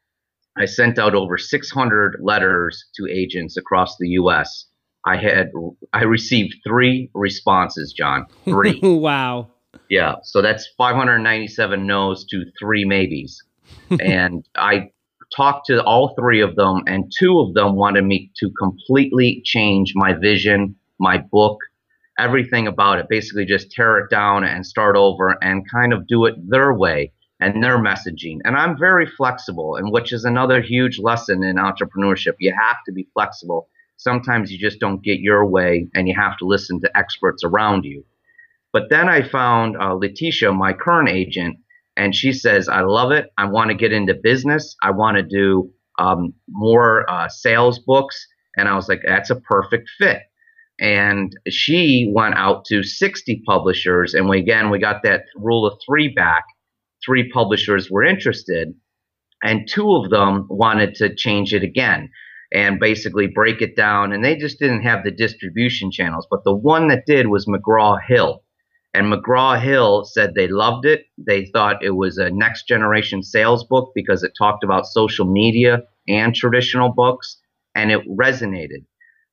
I 0.57 0.67
sent 0.67 0.99
out 0.99 1.15
over 1.15 1.37
600 1.37 2.19
letters 2.23 2.85
to 2.97 3.07
agents 3.09 3.57
across 3.57 3.97
the 3.99 4.09
U.S. 4.11 4.67
I 5.07 5.17
had 5.17 5.51
I 5.93 6.05
received 6.05 6.57
three 6.67 7.11
responses, 7.15 7.93
John. 7.93 8.27
Three. 8.45 8.81
wow. 8.83 9.49
Yeah. 9.91 10.17
So 10.23 10.41
that's 10.41 10.69
597 10.79 11.87
no's 11.87 12.25
to 12.27 12.45
three 12.59 12.85
maybes. 12.85 13.43
and 14.01 14.47
I 14.57 14.91
talked 15.35 15.67
to 15.67 15.83
all 15.85 16.15
three 16.19 16.41
of 16.41 16.57
them, 16.57 16.83
and 16.87 17.13
two 17.19 17.41
of 17.41 17.55
them 17.55 17.77
wanted 17.77 18.05
me 18.05 18.31
to 18.37 18.51
completely 18.59 19.43
change 19.45 19.93
my 19.95 20.13
vision, 20.13 20.77
my 20.99 21.19
book, 21.19 21.59
everything 22.19 22.67
about 22.67 22.99
it. 22.99 23.07
Basically, 23.09 23.45
just 23.45 23.71
tear 23.71 23.99
it 23.99 24.11
down 24.11 24.45
and 24.45 24.67
start 24.67 24.97
over 24.97 25.37
and 25.43 25.69
kind 25.71 25.93
of 25.93 26.07
do 26.07 26.25
it 26.27 26.35
their 26.49 26.73
way 26.73 27.13
and 27.41 27.63
their 27.63 27.79
messaging. 27.79 28.39
And 28.45 28.57
I'm 28.57 28.79
very 28.79 29.07
flexible, 29.07 29.77
and 29.77 29.91
which 29.91 30.13
is 30.13 30.25
another 30.25 30.61
huge 30.61 30.99
lesson 30.99 31.43
in 31.43 31.57
entrepreneurship. 31.57 32.35
You 32.39 32.55
have 32.59 32.77
to 32.87 32.93
be 32.93 33.09
flexible. 33.13 33.69
Sometimes 34.05 34.53
you 34.53 34.59
just 34.59 34.81
don't 34.81 35.03
get 35.03 35.21
your 35.21 35.47
way, 35.47 35.89
and 35.95 36.07
you 36.07 36.15
have 36.15 36.37
to 36.37 36.45
listen 36.45 36.79
to 36.83 36.95
experts 36.95 37.43
around 37.43 37.87
you. 37.87 38.05
But 38.71 38.91
then 38.91 39.09
I 39.09 39.27
found 39.27 39.79
uh, 39.79 39.95
Letitia, 39.95 40.53
my 40.53 40.75
current 40.75 41.09
agent, 41.09 41.57
and 41.97 42.15
she 42.15 42.31
says, 42.35 42.69
I 42.69 42.83
love 42.83 43.13
it. 43.13 43.31
I 43.39 43.47
want 43.47 43.71
to 43.71 43.75
get 43.75 43.93
into 43.93 44.13
business. 44.13 44.77
I 44.83 44.91
want 44.91 45.17
to 45.17 45.23
do 45.23 45.71
um, 45.99 46.35
more 46.51 47.09
uh, 47.11 47.31
sales 47.31 47.79
books. 47.79 48.27
And 48.59 48.69
I 48.69 48.75
was 48.75 48.91
like, 48.91 49.01
that's 49.07 49.31
a 49.31 49.41
perfect 49.41 49.89
fit. 49.97 50.21
And 50.79 51.35
she 51.49 52.13
went 52.15 52.35
out 52.35 52.67
to 52.67 52.83
60 52.83 53.43
publishers. 53.47 54.13
And 54.13 54.29
we, 54.29 54.39
again, 54.39 54.69
we 54.69 54.81
got 54.81 55.03
that 55.05 55.23
rule 55.35 55.67
of 55.67 55.79
three 55.87 56.09
back. 56.09 56.45
Three 57.03 57.31
publishers 57.31 57.91
were 57.91 58.05
interested, 58.05 58.75
and 59.43 59.69
two 59.69 59.95
of 59.95 60.11
them 60.11 60.47
wanted 60.51 60.95
to 60.97 61.15
change 61.15 61.55
it 61.55 61.63
again 61.63 62.11
and 62.55 62.79
basically 62.79 63.27
break 63.27 63.61
it 63.61 63.77
down. 63.77 64.13
And 64.13 64.25
they 64.25 64.37
just 64.37 64.61
didn't 64.61 64.83
have 64.83 65.03
the 65.03 65.11
distribution 65.11 65.91
channels. 65.91 66.27
But 66.31 66.45
the 66.45 66.55
one 66.55 66.89
that 66.89 67.05
did 67.05 67.27
was 67.27 67.47
McGraw 67.47 67.99
Hill. 68.01 68.43
And 68.95 69.13
McGraw 69.13 69.61
Hill 69.61 70.05
said 70.05 70.35
they 70.35 70.47
loved 70.47 70.87
it. 70.87 71.07
They 71.19 71.47
thought 71.47 71.83
it 71.85 71.97
was 71.97 72.17
a 72.17 72.31
next 72.31 72.69
generation 72.69 73.25
sales 73.25 73.65
book 73.65 73.91
because 73.93 74.23
it 74.23 74.33
talked 74.39 74.63
about 74.63 74.87
social 74.87 75.27
media 75.27 75.83
and 76.07 76.33
traditional 76.33 76.91
books, 76.91 77.41
and 77.75 77.91
it 77.91 78.09
resonated. 78.09 78.85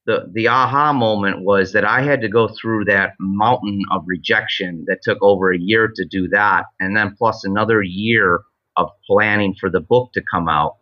The, 0.08 0.32
the 0.34 0.48
aha 0.48 0.94
moment 0.94 1.44
was 1.44 1.74
that 1.74 1.86
I 1.86 2.02
had 2.02 2.22
to 2.22 2.28
go 2.28 2.48
through 2.48 2.86
that 2.86 3.12
mountain 3.20 3.82
of 3.92 4.02
rejection 4.08 4.84
that 4.88 5.04
took 5.04 5.20
over 5.22 5.54
a 5.54 5.60
year 5.60 5.92
to 5.96 6.06
do 6.06 6.28
that, 6.30 6.66
and 6.80 6.98
then 6.98 7.14
plus 7.16 7.44
another 7.44 7.84
year 7.84 8.42
of 8.78 8.90
planning 9.06 9.54
for 9.60 9.70
the 9.70 9.80
book 9.80 10.12
to 10.14 10.24
come 10.32 10.50
out. 10.50 10.78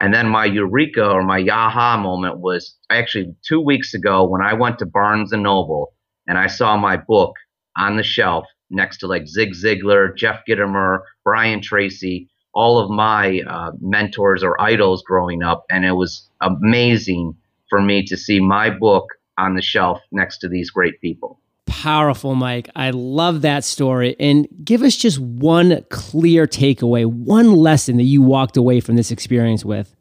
And 0.00 0.14
then 0.14 0.28
my 0.28 0.44
eureka 0.44 1.10
or 1.10 1.22
my 1.22 1.42
yaha 1.42 2.00
moment 2.00 2.38
was 2.38 2.76
actually 2.90 3.34
two 3.46 3.60
weeks 3.60 3.94
ago 3.94 4.24
when 4.24 4.42
I 4.42 4.54
went 4.54 4.78
to 4.78 4.86
Barnes 4.86 5.32
and 5.32 5.42
Noble 5.42 5.92
and 6.28 6.38
I 6.38 6.46
saw 6.46 6.76
my 6.76 6.96
book 6.96 7.34
on 7.76 7.96
the 7.96 8.02
shelf 8.02 8.46
next 8.70 8.98
to 8.98 9.06
like 9.06 9.26
Zig 9.26 9.54
Ziglar, 9.54 10.14
Jeff 10.16 10.40
Gitomer, 10.48 11.00
Brian 11.24 11.60
Tracy, 11.60 12.28
all 12.54 12.78
of 12.78 12.90
my 12.90 13.40
uh, 13.48 13.72
mentors 13.80 14.42
or 14.42 14.60
idols 14.60 15.02
growing 15.02 15.42
up. 15.42 15.64
And 15.70 15.84
it 15.84 15.92
was 15.92 16.28
amazing 16.40 17.34
for 17.68 17.80
me 17.80 18.04
to 18.04 18.16
see 18.16 18.40
my 18.40 18.70
book 18.70 19.06
on 19.38 19.54
the 19.54 19.62
shelf 19.62 20.00
next 20.12 20.38
to 20.38 20.48
these 20.48 20.70
great 20.70 21.00
people. 21.00 21.40
Powerful, 21.82 22.34
Mike. 22.34 22.68
I 22.74 22.90
love 22.90 23.42
that 23.42 23.64
story. 23.64 24.16
And 24.18 24.48
give 24.64 24.82
us 24.82 24.96
just 24.96 25.18
one 25.18 25.84
clear 25.90 26.46
takeaway, 26.46 27.06
one 27.06 27.52
lesson 27.52 27.96
that 27.98 28.04
you 28.04 28.22
walked 28.22 28.56
away 28.56 28.80
from 28.80 28.96
this 28.96 29.10
experience 29.10 29.64
with. 29.64 29.94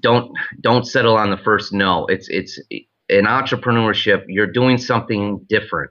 Don't 0.00 0.30
don't 0.60 0.86
settle 0.86 1.16
on 1.16 1.30
the 1.30 1.38
first 1.38 1.72
no. 1.72 2.06
It's 2.06 2.28
it's 2.28 2.60
in 3.08 3.24
entrepreneurship, 3.24 4.24
you're 4.28 4.50
doing 4.50 4.78
something 4.78 5.44
different 5.48 5.90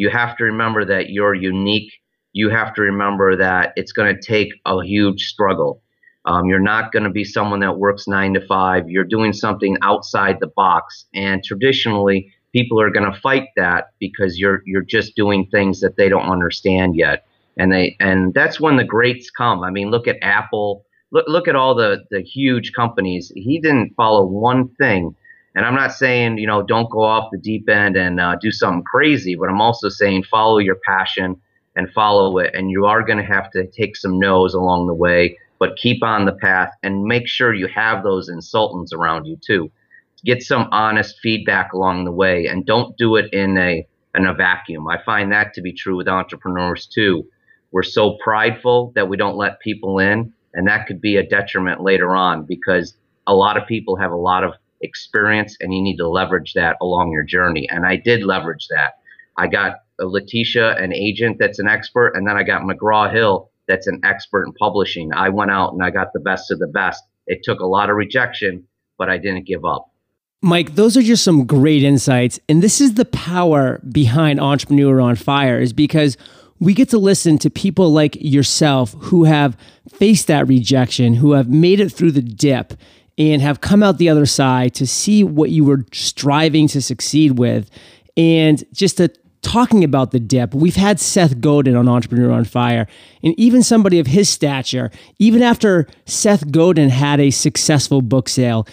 you 0.00 0.08
have 0.08 0.34
to 0.38 0.44
remember 0.44 0.84
that 0.84 1.10
you're 1.10 1.34
unique. 1.34 1.92
You 2.32 2.48
have 2.48 2.74
to 2.74 2.80
remember 2.80 3.36
that 3.36 3.72
it's 3.76 3.92
going 3.92 4.14
to 4.14 4.20
take 4.20 4.48
a 4.64 4.82
huge 4.82 5.26
struggle. 5.26 5.82
Um, 6.24 6.46
you're 6.46 6.58
not 6.58 6.90
going 6.90 7.02
to 7.02 7.10
be 7.10 7.22
someone 7.22 7.60
that 7.60 7.78
works 7.78 8.06
nine 8.06 8.32
to 8.32 8.46
five. 8.46 8.88
You're 8.88 9.04
doing 9.04 9.34
something 9.34 9.76
outside 9.82 10.38
the 10.40 10.46
box. 10.46 11.04
And 11.14 11.44
traditionally, 11.44 12.32
people 12.52 12.80
are 12.80 12.90
going 12.90 13.10
to 13.10 13.20
fight 13.20 13.48
that 13.56 13.88
because 13.98 14.38
you're 14.38 14.62
you're 14.66 14.82
just 14.82 15.16
doing 15.16 15.46
things 15.46 15.80
that 15.80 15.96
they 15.96 16.08
don't 16.08 16.30
understand 16.30 16.96
yet. 16.96 17.26
And 17.56 17.72
they 17.72 17.96
and 18.00 18.32
that's 18.34 18.60
when 18.60 18.76
the 18.76 18.84
greats 18.84 19.30
come. 19.30 19.62
I 19.62 19.70
mean, 19.70 19.90
look 19.90 20.08
at 20.08 20.16
Apple. 20.22 20.84
Look 21.10 21.26
look 21.28 21.48
at 21.48 21.56
all 21.56 21.74
the 21.74 22.04
the 22.10 22.22
huge 22.22 22.72
companies. 22.72 23.32
He 23.34 23.60
didn't 23.60 23.94
follow 23.96 24.24
one 24.24 24.68
thing 24.76 25.14
and 25.54 25.66
I'm 25.66 25.74
not 25.74 25.92
saying, 25.92 26.38
you 26.38 26.46
know, 26.46 26.62
don't 26.62 26.90
go 26.90 27.02
off 27.02 27.30
the 27.32 27.38
deep 27.38 27.68
end 27.68 27.96
and 27.96 28.20
uh, 28.20 28.36
do 28.40 28.52
something 28.52 28.84
crazy, 28.84 29.34
but 29.34 29.48
I'm 29.48 29.60
also 29.60 29.88
saying 29.88 30.24
follow 30.24 30.58
your 30.58 30.76
passion 30.86 31.36
and 31.76 31.90
follow 31.92 32.38
it. 32.38 32.54
And 32.54 32.70
you 32.70 32.86
are 32.86 33.02
going 33.02 33.18
to 33.18 33.24
have 33.24 33.50
to 33.52 33.66
take 33.66 33.96
some 33.96 34.18
no's 34.18 34.54
along 34.54 34.86
the 34.86 34.94
way, 34.94 35.36
but 35.58 35.76
keep 35.76 36.02
on 36.04 36.24
the 36.24 36.32
path 36.32 36.70
and 36.82 37.02
make 37.02 37.26
sure 37.26 37.52
you 37.52 37.66
have 37.68 38.04
those 38.04 38.28
consultants 38.28 38.92
around 38.92 39.26
you 39.26 39.36
too. 39.44 39.70
Get 40.24 40.42
some 40.42 40.68
honest 40.70 41.18
feedback 41.22 41.72
along 41.72 42.04
the 42.04 42.12
way 42.12 42.46
and 42.46 42.66
don't 42.66 42.96
do 42.96 43.16
it 43.16 43.32
in 43.32 43.56
a, 43.56 43.86
in 44.14 44.26
a 44.26 44.34
vacuum. 44.34 44.86
I 44.88 45.02
find 45.02 45.32
that 45.32 45.54
to 45.54 45.62
be 45.62 45.72
true 45.72 45.96
with 45.96 46.08
entrepreneurs 46.08 46.86
too. 46.86 47.24
We're 47.72 47.82
so 47.82 48.16
prideful 48.22 48.92
that 48.96 49.08
we 49.08 49.16
don't 49.16 49.36
let 49.36 49.60
people 49.60 49.98
in, 50.00 50.32
and 50.54 50.66
that 50.66 50.86
could 50.86 51.00
be 51.00 51.16
a 51.16 51.26
detriment 51.26 51.82
later 51.82 52.16
on 52.16 52.44
because 52.44 52.94
a 53.26 53.34
lot 53.34 53.56
of 53.56 53.66
people 53.68 53.96
have 53.96 54.10
a 54.10 54.16
lot 54.16 54.42
of 54.42 54.54
experience 54.80 55.56
and 55.60 55.72
you 55.72 55.82
need 55.82 55.96
to 55.98 56.08
leverage 56.08 56.54
that 56.54 56.76
along 56.80 57.12
your 57.12 57.22
journey. 57.22 57.68
And 57.70 57.86
I 57.86 57.96
did 57.96 58.24
leverage 58.24 58.66
that. 58.70 58.94
I 59.36 59.46
got 59.46 59.76
Letitia, 60.00 60.76
an 60.76 60.92
agent 60.92 61.36
that's 61.38 61.58
an 61.58 61.68
expert, 61.68 62.12
and 62.14 62.26
then 62.26 62.36
I 62.36 62.42
got 62.42 62.62
McGraw 62.62 63.12
Hill 63.12 63.50
that's 63.68 63.86
an 63.86 64.00
expert 64.02 64.46
in 64.46 64.52
publishing. 64.54 65.12
I 65.14 65.28
went 65.28 65.50
out 65.50 65.72
and 65.72 65.82
I 65.82 65.90
got 65.90 66.12
the 66.12 66.20
best 66.20 66.50
of 66.50 66.58
the 66.58 66.66
best. 66.66 67.02
It 67.26 67.42
took 67.44 67.60
a 67.60 67.66
lot 67.66 67.88
of 67.88 67.96
rejection, 67.96 68.64
but 68.98 69.08
I 69.08 69.18
didn't 69.18 69.46
give 69.46 69.64
up. 69.64 69.89
Mike, 70.42 70.74
those 70.74 70.96
are 70.96 71.02
just 71.02 71.22
some 71.22 71.44
great 71.44 71.82
insights. 71.82 72.40
And 72.48 72.62
this 72.62 72.80
is 72.80 72.94
the 72.94 73.04
power 73.04 73.80
behind 73.90 74.40
Entrepreneur 74.40 75.00
on 75.00 75.16
Fire, 75.16 75.60
is 75.60 75.72
because 75.72 76.16
we 76.58 76.72
get 76.72 76.88
to 76.90 76.98
listen 76.98 77.38
to 77.38 77.50
people 77.50 77.90
like 77.90 78.16
yourself 78.20 78.94
who 78.98 79.24
have 79.24 79.56
faced 79.88 80.26
that 80.28 80.48
rejection, 80.48 81.14
who 81.14 81.32
have 81.32 81.48
made 81.48 81.80
it 81.80 81.90
through 81.90 82.12
the 82.12 82.22
dip, 82.22 82.74
and 83.18 83.42
have 83.42 83.60
come 83.60 83.82
out 83.82 83.98
the 83.98 84.08
other 84.08 84.26
side 84.26 84.74
to 84.74 84.86
see 84.86 85.22
what 85.22 85.50
you 85.50 85.64
were 85.64 85.84
striving 85.92 86.68
to 86.68 86.80
succeed 86.80 87.38
with. 87.38 87.70
And 88.16 88.64
just 88.72 88.96
to 88.96 89.10
talking 89.42 89.84
about 89.84 90.10
the 90.10 90.20
dip, 90.20 90.54
we've 90.54 90.76
had 90.76 91.00
Seth 91.00 91.40
Godin 91.40 91.76
on 91.76 91.88
Entrepreneur 91.88 92.30
on 92.30 92.44
Fire, 92.44 92.86
and 93.22 93.38
even 93.38 93.62
somebody 93.62 93.98
of 93.98 94.06
his 94.06 94.28
stature, 94.30 94.90
even 95.18 95.42
after 95.42 95.86
Seth 96.06 96.50
Godin 96.50 96.88
had 96.88 97.20
a 97.20 97.30
successful 97.30 98.00
book 98.00 98.28
sale, 98.28 98.66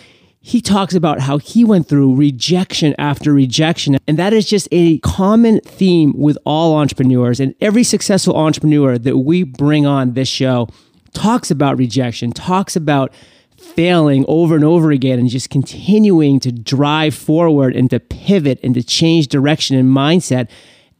he 0.47 0.61
talks 0.61 0.95
about 0.95 1.19
how 1.19 1.39
he 1.39 1.65
went 1.65 1.89
through 1.89 2.15
rejection 2.15 2.95
after 2.97 3.33
rejection. 3.33 3.97
And 4.07 4.17
that 4.17 4.31
is 4.31 4.47
just 4.47 4.69
a 4.71 4.97
common 4.99 5.59
theme 5.59 6.13
with 6.15 6.37
all 6.45 6.77
entrepreneurs. 6.77 7.41
And 7.41 7.53
every 7.59 7.83
successful 7.83 8.33
entrepreneur 8.33 8.97
that 8.97 9.17
we 9.17 9.43
bring 9.43 9.85
on 9.85 10.13
this 10.13 10.29
show 10.29 10.69
talks 11.13 11.51
about 11.51 11.77
rejection, 11.77 12.31
talks 12.31 12.77
about 12.77 13.13
failing 13.57 14.23
over 14.29 14.55
and 14.55 14.63
over 14.63 14.89
again 14.89 15.19
and 15.19 15.27
just 15.27 15.49
continuing 15.49 16.39
to 16.39 16.53
drive 16.53 17.13
forward 17.13 17.75
and 17.75 17.89
to 17.89 17.99
pivot 17.99 18.57
and 18.63 18.73
to 18.75 18.83
change 18.83 19.27
direction 19.27 19.75
and 19.75 19.89
mindset. 19.89 20.49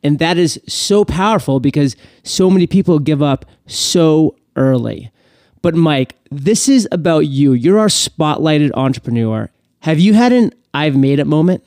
And 0.03 0.19
that 0.19 0.37
is 0.37 0.59
so 0.67 1.05
powerful 1.05 1.61
because 1.61 1.95
so 2.21 2.49
many 2.49 2.67
people 2.67 2.99
give 2.99 3.21
up 3.21 3.45
so 3.65 4.35
early. 4.57 5.09
But 5.67 5.75
Mike, 5.75 6.15
this 6.31 6.69
is 6.69 6.87
about 6.93 7.27
you. 7.27 7.51
You're 7.51 7.77
our 7.77 7.89
spotlighted 7.89 8.71
entrepreneur. 8.73 9.49
Have 9.81 9.99
you 9.99 10.13
had 10.13 10.31
an 10.31 10.53
I've 10.73 10.95
made 10.95 11.19
it 11.19 11.27
moment? 11.27 11.61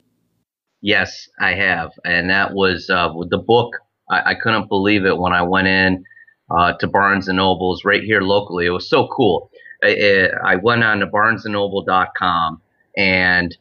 Yes, 0.81 1.29
I 1.39 1.53
have. 1.53 1.91
And 2.03 2.27
that 2.31 2.55
was 2.55 2.89
uh, 2.89 3.11
with 3.13 3.29
the 3.29 3.37
book. 3.37 3.75
I, 4.09 4.31
I, 4.31 4.33
couldn't 4.33 4.69
believe 4.69 5.05
it 5.05 5.19
when 5.19 5.33
I 5.33 5.43
went 5.43 5.67
in 5.67 6.03
uh, 6.49 6.73
to 6.79 6.87
Barnes 6.87 7.27
and 7.27 7.37
Nobles 7.37 7.85
right 7.85 8.01
here 8.03 8.21
locally. 8.21 8.65
It 8.65 8.71
was 8.71 8.89
so 8.89 9.07
cool. 9.15 9.51
I, 9.83 10.29
I 10.43 10.55
went 10.55 10.83
on 10.83 11.01
to 11.01 11.05
barnesandnoble.com 11.05 12.59
and 12.97 13.55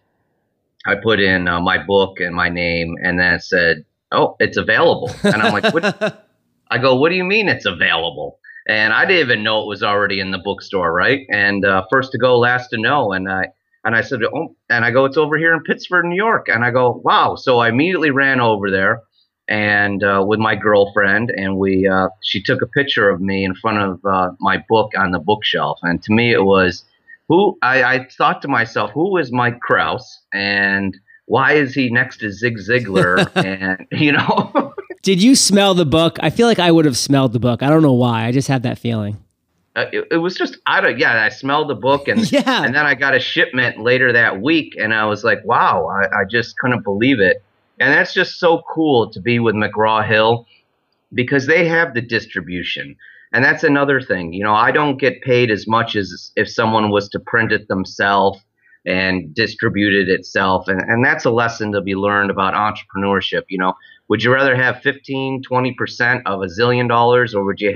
I 0.87 0.95
put 0.95 1.21
in 1.21 1.49
uh, 1.49 1.61
my 1.61 1.77
book 1.85 2.19
and 2.19 2.35
my 2.35 2.49
name, 2.49 2.97
and 3.03 3.21
then 3.21 3.35
it 3.35 3.43
said 3.43 3.85
oh, 4.11 4.37
it's 4.41 4.57
available. 4.57 5.11
And 5.23 5.43
I'm 5.43 5.53
like, 5.53 5.75
what? 5.75 6.27
I 6.71 6.79
go, 6.79 6.95
what 6.95 7.11
do 7.11 7.17
you 7.17 7.25
mean 7.25 7.51
it's 7.51 7.67
available? 7.67 8.39
And 8.71 8.93
I 8.93 9.05
didn't 9.05 9.25
even 9.25 9.43
know 9.43 9.63
it 9.63 9.67
was 9.67 9.83
already 9.83 10.21
in 10.21 10.31
the 10.31 10.39
bookstore, 10.39 10.93
right? 10.93 11.27
And 11.29 11.65
uh, 11.65 11.83
first 11.91 12.13
to 12.13 12.19
go, 12.19 12.39
last 12.39 12.69
to 12.69 12.79
know. 12.79 13.13
And 13.13 13.29
I 13.29 13.49
and 13.85 13.97
I 13.97 14.01
said, 14.01 14.21
oh, 14.23 14.55
and 14.69 14.85
I 14.85 14.93
go, 14.93 15.07
it's 15.07 15.17
over 15.17 15.37
here 15.37 15.53
in 15.55 15.65
Pittsford, 15.65 16.05
New 16.05 16.15
York. 16.15 16.49
And 16.49 16.65
I 16.65 16.71
go, 16.71 17.01
wow. 17.05 17.35
So 17.35 17.59
I 17.59 17.71
immediately 17.71 18.11
ran 18.11 18.41
over 18.41 18.71
there 18.71 19.03
and 19.49 20.05
uh, 20.05 20.25
with 20.25 20.39
my 20.39 20.55
girlfriend, 20.55 21.31
and 21.31 21.59
we 21.59 21.89
uh, 21.89 22.09
she 22.23 22.41
took 22.41 22.63
a 22.63 22.67
picture 22.69 23.11
of 23.11 23.21
me 23.21 23.45
in 23.45 23.57
front 23.57 23.79
of 23.79 24.05
uh, 24.05 24.31
my 24.39 24.65
book 24.69 24.93
on 24.97 25.11
the 25.11 25.19
bookshelf. 25.19 25.81
And 25.83 26.01
to 26.05 26.13
me, 26.13 26.33
it 26.33 26.45
was 26.45 26.85
who 27.29 27.59
I, 27.61 27.83
I 27.83 28.07
thought 28.17 28.41
to 28.43 28.49
myself, 28.49 28.93
who 28.93 29.17
is 29.17 29.33
Mike 29.33 29.59
Krause, 29.59 30.21
and 30.33 30.97
why 31.27 31.55
is 31.55 31.75
he 31.75 31.91
next 31.91 32.19
to 32.19 32.31
Zig 32.31 32.59
Ziglar? 32.59 33.29
and 33.45 33.85
you 33.91 34.13
know. 34.13 34.70
Did 35.03 35.23
you 35.23 35.35
smell 35.35 35.75
the 35.75 35.87
book? 35.87 36.19
I 36.21 36.31
feel 36.31 36.47
like 36.47 36.59
I 36.59 36.71
would 36.71 36.85
have 36.85 36.97
smelled 36.97 37.33
the 37.33 37.41
book. 37.41 37.63
I 37.63 37.71
don't 37.71 37.83
know 37.83 37.95
why. 37.95 38.27
I 38.27 38.33
just 38.33 38.49
had 38.49 38.65
that 38.65 38.79
feeling. 38.79 39.17
Uh, 39.77 39.87
it, 39.93 40.09
it, 40.11 40.17
was 40.17 40.35
just 40.35 40.59
I 40.67 40.81
don't 40.81 40.99
yeah 40.99 41.23
I 41.23 41.29
smelled 41.29 41.69
the 41.71 41.77
book 41.77 42.09
and 42.09 42.31
yeah. 42.33 42.65
and 42.65 42.75
then 42.75 42.87
I 42.87 42.97
got 42.97 43.15
a 43.15 43.21
shipment 43.21 43.79
later 43.79 44.13
that 44.13 44.43
week 44.43 44.75
and 44.77 44.93
I 44.93 45.05
was 45.05 45.23
like 45.23 45.45
wow 45.45 45.87
I, 45.87 46.23
I 46.23 46.25
just 46.29 46.59
couldn't 46.59 46.83
believe 46.83 47.21
it 47.21 47.41
and 47.79 47.95
that's 47.95 48.13
just 48.13 48.41
so 48.41 48.63
cool 48.69 49.13
to 49.13 49.21
be 49.21 49.39
with 49.39 49.55
McGraw 49.55 50.05
Hill 50.05 50.45
because 51.15 51.47
they 51.47 51.69
have 51.69 51.95
the 51.95 52.01
distribution 52.01 52.97
and 53.33 53.45
that's 53.45 53.63
another 53.63 54.01
thing 54.01 54.33
you 54.33 54.43
know 54.43 54.55
I 54.55 54.73
don't 54.73 54.97
get 54.97 55.23
paid 55.23 55.53
as 55.53 55.69
much 55.69 55.95
as 55.95 56.33
if 56.35 56.51
someone 56.51 56.91
was 56.91 57.09
to 57.11 57.21
print 57.21 57.53
it 57.53 57.69
themselves 57.69 58.41
and 58.85 59.33
distribute 59.33 59.95
it 59.95 60.09
itself 60.09 60.67
and, 60.67 60.81
and 60.81 61.05
that's 61.05 61.25
a 61.25 61.31
lesson 61.31 61.71
to 61.73 61.81
be 61.81 61.95
learned 61.95 62.33
about 62.33 62.55
entrepreneurship 62.55 63.43
you 63.49 63.59
know 63.59 63.75
would 64.11 64.23
you 64.23 64.35
rather 64.35 64.55
have 64.55 64.83
15 64.83 65.43
20% 65.43 66.23
of 66.27 66.43
a 66.43 66.47
zillion 66.47 66.89
dollars 66.89 67.35
or 67.35 67.45
would 67.45 67.61
you 67.61 67.73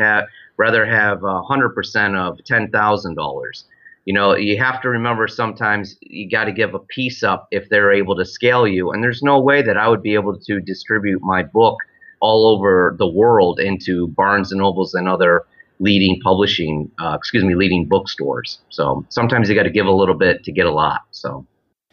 rather 0.56 0.84
have 0.84 1.22
a 1.22 1.42
100% 1.42 2.16
of 2.16 2.38
$10,000 2.38 3.64
you 4.04 4.12
know 4.12 4.34
you 4.36 4.58
have 4.58 4.82
to 4.82 4.88
remember 4.90 5.26
sometimes 5.26 5.96
you 6.02 6.28
got 6.28 6.44
to 6.44 6.52
give 6.52 6.74
a 6.74 6.78
piece 6.78 7.22
up 7.22 7.48
if 7.50 7.68
they're 7.70 7.92
able 7.92 8.14
to 8.16 8.24
scale 8.24 8.68
you 8.68 8.90
and 8.90 9.02
there's 9.02 9.22
no 9.22 9.40
way 9.40 9.62
that 9.62 9.78
i 9.78 9.88
would 9.88 10.02
be 10.02 10.12
able 10.12 10.38
to 10.38 10.60
distribute 10.60 11.22
my 11.22 11.42
book 11.42 11.78
all 12.20 12.46
over 12.46 12.96
the 12.98 13.06
world 13.06 13.60
into 13.60 14.08
barnes 14.08 14.50
and 14.50 14.58
nobles 14.58 14.94
and 14.94 15.08
other 15.08 15.44
leading 15.78 16.20
publishing 16.20 16.90
uh, 17.00 17.14
excuse 17.18 17.44
me 17.44 17.54
leading 17.54 17.86
bookstores. 17.86 18.60
So 18.70 19.04
sometimes 19.08 19.48
you 19.48 19.54
got 19.54 19.64
to 19.64 19.70
give 19.70 19.86
a 19.86 19.92
little 19.92 20.14
bit 20.14 20.44
to 20.44 20.52
get 20.52 20.66
a 20.66 20.72
lot 20.72 21.02
so 21.10 21.46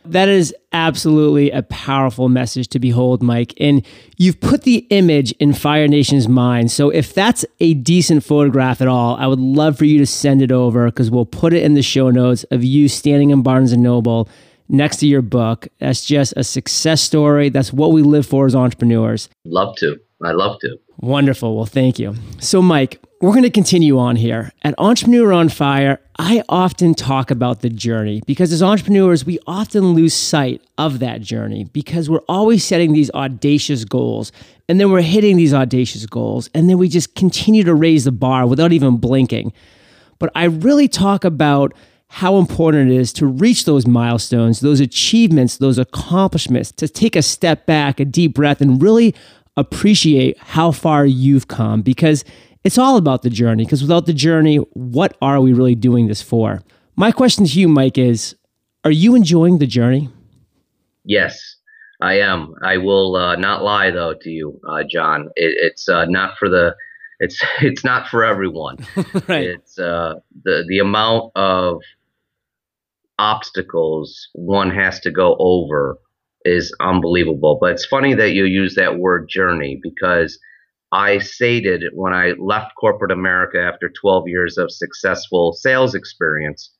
that 0.06 0.30
is 0.30 0.54
absolutely 0.72 1.52
a 1.52 1.62
powerful 1.64 2.30
message 2.30 2.68
to 2.70 2.80
behold, 2.80 3.22
Mike. 3.22 3.54
And 3.60 3.86
you've 4.18 4.40
put 4.40 4.64
the 4.64 4.86
image 4.90 5.32
in 5.34 5.54
Fire 5.54 5.88
Nation's 5.88 6.28
mind. 6.28 6.72
So 6.72 6.90
if 6.90 7.14
that's 7.14 7.46
a 7.60 7.74
decent 7.74 8.24
photograph 8.24 8.82
at 8.82 8.88
all, 8.88 9.16
I 9.18 9.28
would 9.28 9.40
love 9.40 9.78
for 9.78 9.86
you 9.86 10.00
to 10.00 10.06
send 10.06 10.42
it 10.42 10.52
over 10.52 10.86
because 10.86 11.12
we'll 11.12 11.26
put 11.26 11.54
it 11.54 11.64
in 11.64 11.74
the 11.74 11.82
show 11.82 12.10
notes 12.10 12.44
of 12.46 12.64
you 12.64 12.88
standing 12.88 13.30
in 13.30 13.44
Barnes 13.44 13.72
and 13.72 13.84
Noble 13.84 14.28
next 14.70 14.98
to 14.98 15.08
your 15.08 15.22
book. 15.22 15.68
That's 15.80 16.04
just 16.06 16.34
a 16.38 16.44
success 16.44 17.02
story. 17.02 17.50
That's 17.50 17.72
what 17.72 17.92
we 17.92 18.02
live 18.02 18.26
for 18.26 18.46
as 18.46 18.56
entrepreneurs. 18.56 19.30
Love 19.46 19.76
to. 19.78 20.00
I 20.24 20.32
love 20.32 20.60
to. 20.62 20.80
Wonderful. 21.02 21.56
Well, 21.56 21.66
thank 21.66 21.98
you. 21.98 22.16
So, 22.40 22.62
Mike, 22.62 23.02
we're 23.22 23.32
going 23.32 23.44
to 23.44 23.50
continue 23.50 23.98
on 23.98 24.16
here. 24.16 24.52
At 24.64 24.76
Entrepreneur 24.78 25.34
on 25.34 25.50
Fire, 25.50 26.00
I 26.18 26.44
often 26.48 26.94
talk 26.94 27.32
about 27.32 27.62
the 27.62 27.70
journey 27.70 28.22
because 28.26 28.52
as 28.54 28.62
entrepreneurs, 28.62 29.26
we 29.26 29.40
often 29.48 29.94
lose 29.94 30.14
sight 30.14 30.62
of 30.78 31.00
that 31.00 31.22
journey 31.22 31.66
because 31.66 32.10
we're 32.10 32.22
always 32.30 32.64
setting 32.64 32.94
these 32.94 33.12
audacious 33.12 33.84
goals 33.84 34.32
and 34.70 34.80
then 34.80 34.92
we're 34.92 35.02
hitting 35.02 35.38
these 35.38 35.54
audacious 35.54 36.06
goals 36.06 36.50
and 36.54 36.70
then 36.70 36.78
we 36.78 36.88
just 36.88 37.16
continue 37.16 37.64
to 37.64 37.74
raise 37.74 38.06
the 38.06 38.12
bar 38.12 38.46
without 38.48 38.72
even 38.72 38.98
blinking. 38.98 39.54
But 40.20 40.32
I 40.36 40.46
really 40.46 40.88
talk 40.88 41.24
about 41.24 41.74
how 42.08 42.38
important 42.38 42.92
it 42.92 42.96
is 42.98 43.14
to 43.14 43.26
reach 43.26 43.66
those 43.66 43.88
milestones, 43.88 44.60
those 44.60 44.80
achievements, 44.80 45.58
those 45.58 45.78
accomplishments, 45.78 46.72
to 46.74 46.88
take 46.88 47.16
a 47.16 47.22
step 47.22 47.66
back, 47.66 48.00
a 48.00 48.06
deep 48.06 48.34
breath, 48.34 48.62
and 48.62 48.82
really 48.82 49.16
appreciate 49.58 50.38
how 50.40 50.72
far 50.72 51.06
you've 51.06 51.48
come 51.48 51.82
because 51.82 52.24
it's 52.64 52.78
all 52.78 52.98
about 52.98 53.24
the 53.24 53.30
journey, 53.30 53.66
because 53.66 53.82
without 53.82 54.06
the 54.06 54.14
journey, 54.14 54.58
what 54.74 55.18
are 55.22 55.42
we 55.42 55.54
really 55.54 55.76
doing 55.76 56.08
this 56.08 56.22
for? 56.22 56.62
My 56.96 57.12
question 57.12 57.46
to 57.46 57.60
you, 57.60 57.68
Mike, 57.68 57.98
is 57.98 58.36
Are 58.84 58.92
you 58.92 59.16
enjoying 59.16 59.58
the 59.58 59.68
journey? 59.68 60.10
Yes, 61.04 61.56
I 62.02 62.20
am. 62.20 62.54
I 62.64 62.78
will 62.78 63.16
uh, 63.16 63.36
not 63.36 63.64
lie, 63.64 63.90
though, 63.92 64.14
to 64.14 64.30
you, 64.30 64.60
uh, 64.68 64.84
John. 64.90 65.30
It, 65.36 65.56
it's 65.60 65.90
uh, 65.90 66.06
not 66.06 66.38
for 66.38 66.50
the. 66.50 66.76
It's 67.20 67.44
it's 67.62 67.84
not 67.84 68.08
for 68.08 68.24
everyone. 68.24 68.78
right. 69.28 69.48
It's 69.48 69.80
uh, 69.80 70.16
the 70.44 70.64
the 70.68 70.80
amount 70.80 71.32
of 71.36 71.82
obstacles 73.18 74.30
one 74.34 74.72
has 74.72 75.00
to 75.00 75.12
go 75.12 75.36
over 75.40 75.98
is 76.46 76.76
unbelievable. 76.80 77.58
But 77.60 77.74
it's 77.74 77.86
funny 77.86 78.14
that 78.16 78.34
you 78.34 78.46
use 78.46 78.76
that 78.76 78.98
word 78.98 79.30
journey 79.30 79.80
because 79.82 80.40
I 80.92 81.20
stated 81.20 81.84
when 81.94 82.14
I 82.14 82.34
left 82.40 82.76
corporate 82.80 83.12
America 83.12 83.60
after 83.62 83.90
12 83.90 84.28
years 84.28 84.58
of 84.58 84.72
successful 84.72 85.54
sales 85.54 85.96
experience, 85.96 86.72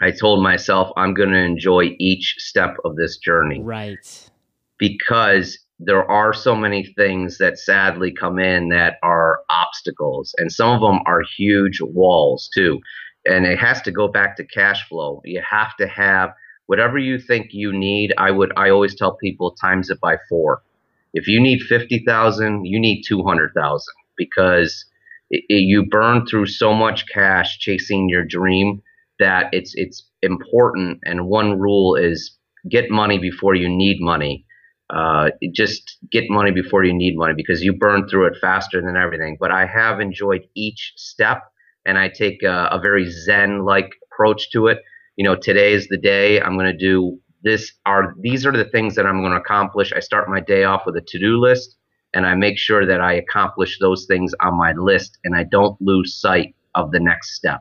I 0.00 0.12
told 0.12 0.42
myself 0.42 0.90
I'm 0.96 1.14
going 1.14 1.30
to 1.30 1.38
enjoy 1.38 1.96
each 1.98 2.36
step 2.38 2.76
of 2.84 2.96
this 2.96 3.18
journey. 3.18 3.60
Right. 3.60 4.30
Because 4.78 5.58
there 5.78 6.08
are 6.10 6.32
so 6.32 6.54
many 6.54 6.92
things 6.96 7.38
that 7.38 7.58
sadly 7.58 8.12
come 8.12 8.38
in 8.38 8.68
that 8.68 8.96
are 9.02 9.40
obstacles, 9.50 10.34
and 10.38 10.52
some 10.52 10.70
of 10.70 10.80
them 10.80 11.00
are 11.06 11.22
huge 11.36 11.80
walls 11.80 12.50
too. 12.54 12.80
And 13.26 13.46
it 13.46 13.58
has 13.58 13.82
to 13.82 13.90
go 13.90 14.08
back 14.08 14.36
to 14.36 14.44
cash 14.44 14.86
flow. 14.88 15.20
You 15.24 15.42
have 15.48 15.76
to 15.78 15.86
have 15.86 16.30
whatever 16.70 16.98
you 16.98 17.18
think 17.18 17.48
you 17.50 17.72
need. 17.72 18.14
I 18.16 18.30
would, 18.30 18.52
I 18.56 18.70
always 18.70 18.94
tell 18.94 19.16
people 19.16 19.56
times 19.60 19.90
it 19.90 20.00
by 20.00 20.16
four 20.28 20.62
if 21.12 21.26
you 21.26 21.40
need 21.40 21.60
50,000, 21.62 22.64
you 22.64 22.78
need 22.78 23.02
200,000 23.06 23.94
because 24.16 24.84
it, 25.30 25.44
it, 25.48 25.62
you 25.62 25.84
burn 25.84 26.26
through 26.26 26.46
so 26.46 26.72
much 26.72 27.06
cash 27.12 27.58
chasing 27.58 28.08
your 28.08 28.24
dream 28.24 28.82
that 29.18 29.46
it's 29.52 29.74
it's 29.74 30.06
important 30.22 30.98
and 31.04 31.26
one 31.26 31.58
rule 31.58 31.94
is 31.94 32.36
get 32.70 32.90
money 32.90 33.18
before 33.18 33.54
you 33.54 33.68
need 33.68 33.98
money. 34.00 34.46
Uh, 34.88 35.30
just 35.54 35.98
get 36.10 36.24
money 36.28 36.50
before 36.50 36.84
you 36.84 36.92
need 36.92 37.16
money 37.16 37.34
because 37.36 37.62
you 37.62 37.72
burn 37.72 38.08
through 38.08 38.26
it 38.26 38.36
faster 38.40 38.80
than 38.82 38.96
everything. 38.96 39.36
But 39.38 39.52
I 39.52 39.66
have 39.66 40.00
enjoyed 40.00 40.42
each 40.56 40.94
step 40.96 41.42
and 41.86 41.96
I 41.96 42.08
take 42.08 42.42
a, 42.42 42.68
a 42.72 42.80
very 42.80 43.08
Zen 43.08 43.64
like 43.64 43.90
approach 44.12 44.50
to 44.52 44.66
it. 44.66 44.78
You 45.20 45.24
know, 45.24 45.36
today 45.36 45.74
is 45.74 45.86
the 45.88 45.98
day 45.98 46.40
I'm 46.40 46.56
going 46.56 46.72
to 46.72 46.72
do 46.72 47.18
this 47.42 47.74
are 47.84 48.14
these 48.22 48.46
are 48.46 48.52
the 48.52 48.64
things 48.64 48.94
that 48.94 49.04
I'm 49.04 49.20
going 49.20 49.32
to 49.32 49.36
accomplish. 49.36 49.92
I 49.92 50.00
start 50.00 50.30
my 50.30 50.40
day 50.40 50.64
off 50.64 50.84
with 50.86 50.96
a 50.96 51.02
to-do 51.02 51.38
list 51.38 51.76
and 52.14 52.24
I 52.24 52.34
make 52.34 52.56
sure 52.56 52.86
that 52.86 53.02
I 53.02 53.12
accomplish 53.12 53.78
those 53.80 54.06
things 54.06 54.32
on 54.40 54.56
my 54.56 54.72
list 54.72 55.18
and 55.22 55.36
I 55.36 55.44
don't 55.44 55.78
lose 55.78 56.18
sight 56.18 56.54
of 56.74 56.90
the 56.90 57.00
next 57.00 57.34
step. 57.34 57.60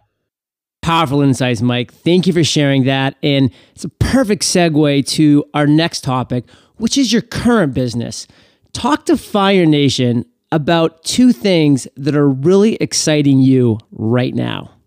Powerful 0.81 1.21
insights, 1.21 1.61
Mike. 1.61 1.93
Thank 1.93 2.27
you 2.27 2.31
for 2.31 2.45
sharing 2.45 2.85
that. 2.85 3.17
And 3.21 3.51
it's 3.75 3.83
a 3.83 3.89
perfect 3.89 4.43
segue 4.43 5.05
to 5.07 5.43
our 5.53 5.67
next 5.67 6.05
topic, 6.05 6.45
which 6.77 6.97
is 6.97 7.11
your 7.11 7.23
current 7.23 7.73
business. 7.73 8.25
Talk 8.71 9.05
to 9.07 9.17
Fire 9.17 9.65
Nation 9.65 10.23
about 10.53 11.03
two 11.03 11.33
things 11.33 11.89
that 11.97 12.15
are 12.15 12.29
really 12.29 12.75
exciting 12.75 13.41
you 13.41 13.79
right 13.91 14.33
now. 14.33 14.78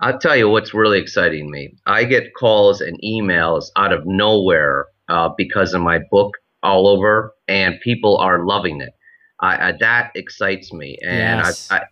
I'll 0.00 0.18
tell 0.18 0.36
you 0.36 0.48
what's 0.48 0.72
really 0.72 0.98
exciting 0.98 1.50
me. 1.50 1.74
I 1.86 2.04
get 2.04 2.34
calls 2.34 2.80
and 2.80 2.98
emails 3.02 3.66
out 3.76 3.92
of 3.92 4.06
nowhere 4.06 4.86
uh, 5.08 5.30
because 5.36 5.74
of 5.74 5.82
my 5.82 5.98
book 6.10 6.34
all 6.62 6.86
over, 6.86 7.34
and 7.48 7.80
people 7.80 8.16
are 8.18 8.44
loving 8.44 8.80
it. 8.80 8.94
I, 9.40 9.68
I, 9.68 9.72
that 9.80 10.12
excites 10.14 10.72
me, 10.72 10.96
and 11.02 11.44
yes. 11.44 11.68
I, 11.70 11.82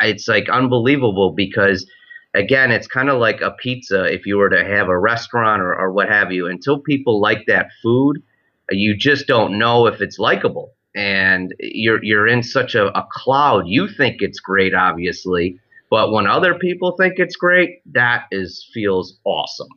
it's 0.00 0.28
like 0.28 0.48
unbelievable 0.48 1.32
because, 1.32 1.86
again, 2.34 2.70
it's 2.70 2.86
kind 2.86 3.08
of 3.08 3.18
like 3.18 3.40
a 3.40 3.52
pizza. 3.52 4.04
If 4.04 4.26
you 4.26 4.36
were 4.36 4.50
to 4.50 4.64
have 4.64 4.88
a 4.88 4.98
restaurant 4.98 5.62
or, 5.62 5.74
or 5.74 5.92
what 5.92 6.08
have 6.08 6.30
you, 6.30 6.46
until 6.46 6.78
people 6.78 7.20
like 7.20 7.46
that 7.46 7.68
food, 7.82 8.22
you 8.70 8.96
just 8.96 9.26
don't 9.26 9.58
know 9.58 9.86
if 9.86 10.00
it's 10.00 10.18
likable, 10.18 10.74
and 10.94 11.54
you're 11.58 12.02
you're 12.04 12.26
in 12.26 12.42
such 12.42 12.74
a, 12.74 12.86
a 12.96 13.06
cloud. 13.10 13.66
You 13.66 13.88
think 13.88 14.16
it's 14.20 14.38
great, 14.38 14.74
obviously 14.74 15.58
but 15.94 16.10
when 16.10 16.26
other 16.26 16.54
people 16.54 16.96
think 16.98 17.14
it's 17.18 17.36
great, 17.36 17.80
that 17.92 18.24
is 18.32 18.68
feels 18.74 19.20
awesome. 19.24 19.68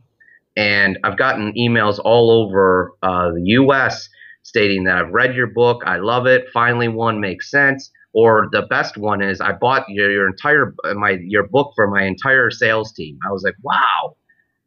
And 0.55 0.97
I've 1.03 1.15
gotten 1.15 1.53
emails 1.53 1.99
all 2.03 2.31
over 2.31 2.93
uh, 3.03 3.29
the 3.33 3.43
U.S. 3.61 4.09
stating 4.41 4.85
that 4.85 4.95
I've 4.95 5.13
read 5.13 5.35
your 5.35 5.45
book, 5.45 5.83
I 5.85 5.97
love 5.97 6.25
it. 6.25 6.45
Finally, 6.51 6.87
one 6.87 7.21
makes 7.21 7.51
sense. 7.51 7.91
Or 8.13 8.47
the 8.51 8.63
best 8.63 8.97
one 8.97 9.21
is 9.21 9.39
I 9.41 9.51
bought 9.51 9.85
your, 9.89 10.09
your 10.09 10.27
entire 10.27 10.73
my 10.95 11.19
your 11.21 11.47
book 11.47 11.73
for 11.75 11.87
my 11.87 12.05
entire 12.05 12.49
sales 12.49 12.91
team. 12.93 13.19
I 13.23 13.31
was 13.31 13.43
like, 13.43 13.57
wow, 13.61 14.15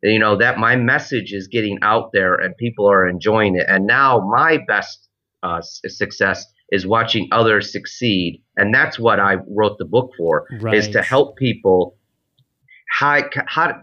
you 0.05 0.21
know 0.21 0.37
that 0.37 0.57
my 0.57 0.77
message 0.77 1.33
is 1.33 1.49
getting 1.49 1.81
out 1.83 2.13
there 2.13 2.37
and 2.37 2.57
people 2.59 2.89
are 2.89 3.09
enjoying 3.09 3.57
it. 3.57 3.67
And 3.67 3.89
now 3.89 4.21
my 4.21 4.59
best 4.69 5.09
uh, 5.43 5.63
success 5.63 6.47
is 6.71 6.87
watching 6.87 7.29
others 7.33 7.73
succeed, 7.73 8.41
and 8.61 8.75
that's 8.75 8.99
what 8.99 9.19
I 9.19 9.37
wrote 9.49 9.79
the 9.79 9.87
book 9.87 10.13
for. 10.19 10.47
Right. 10.61 10.75
Is 10.75 10.89
to 10.89 11.03
help 11.03 11.37
people 11.37 11.97
how, 12.91 13.23
how 13.47 13.83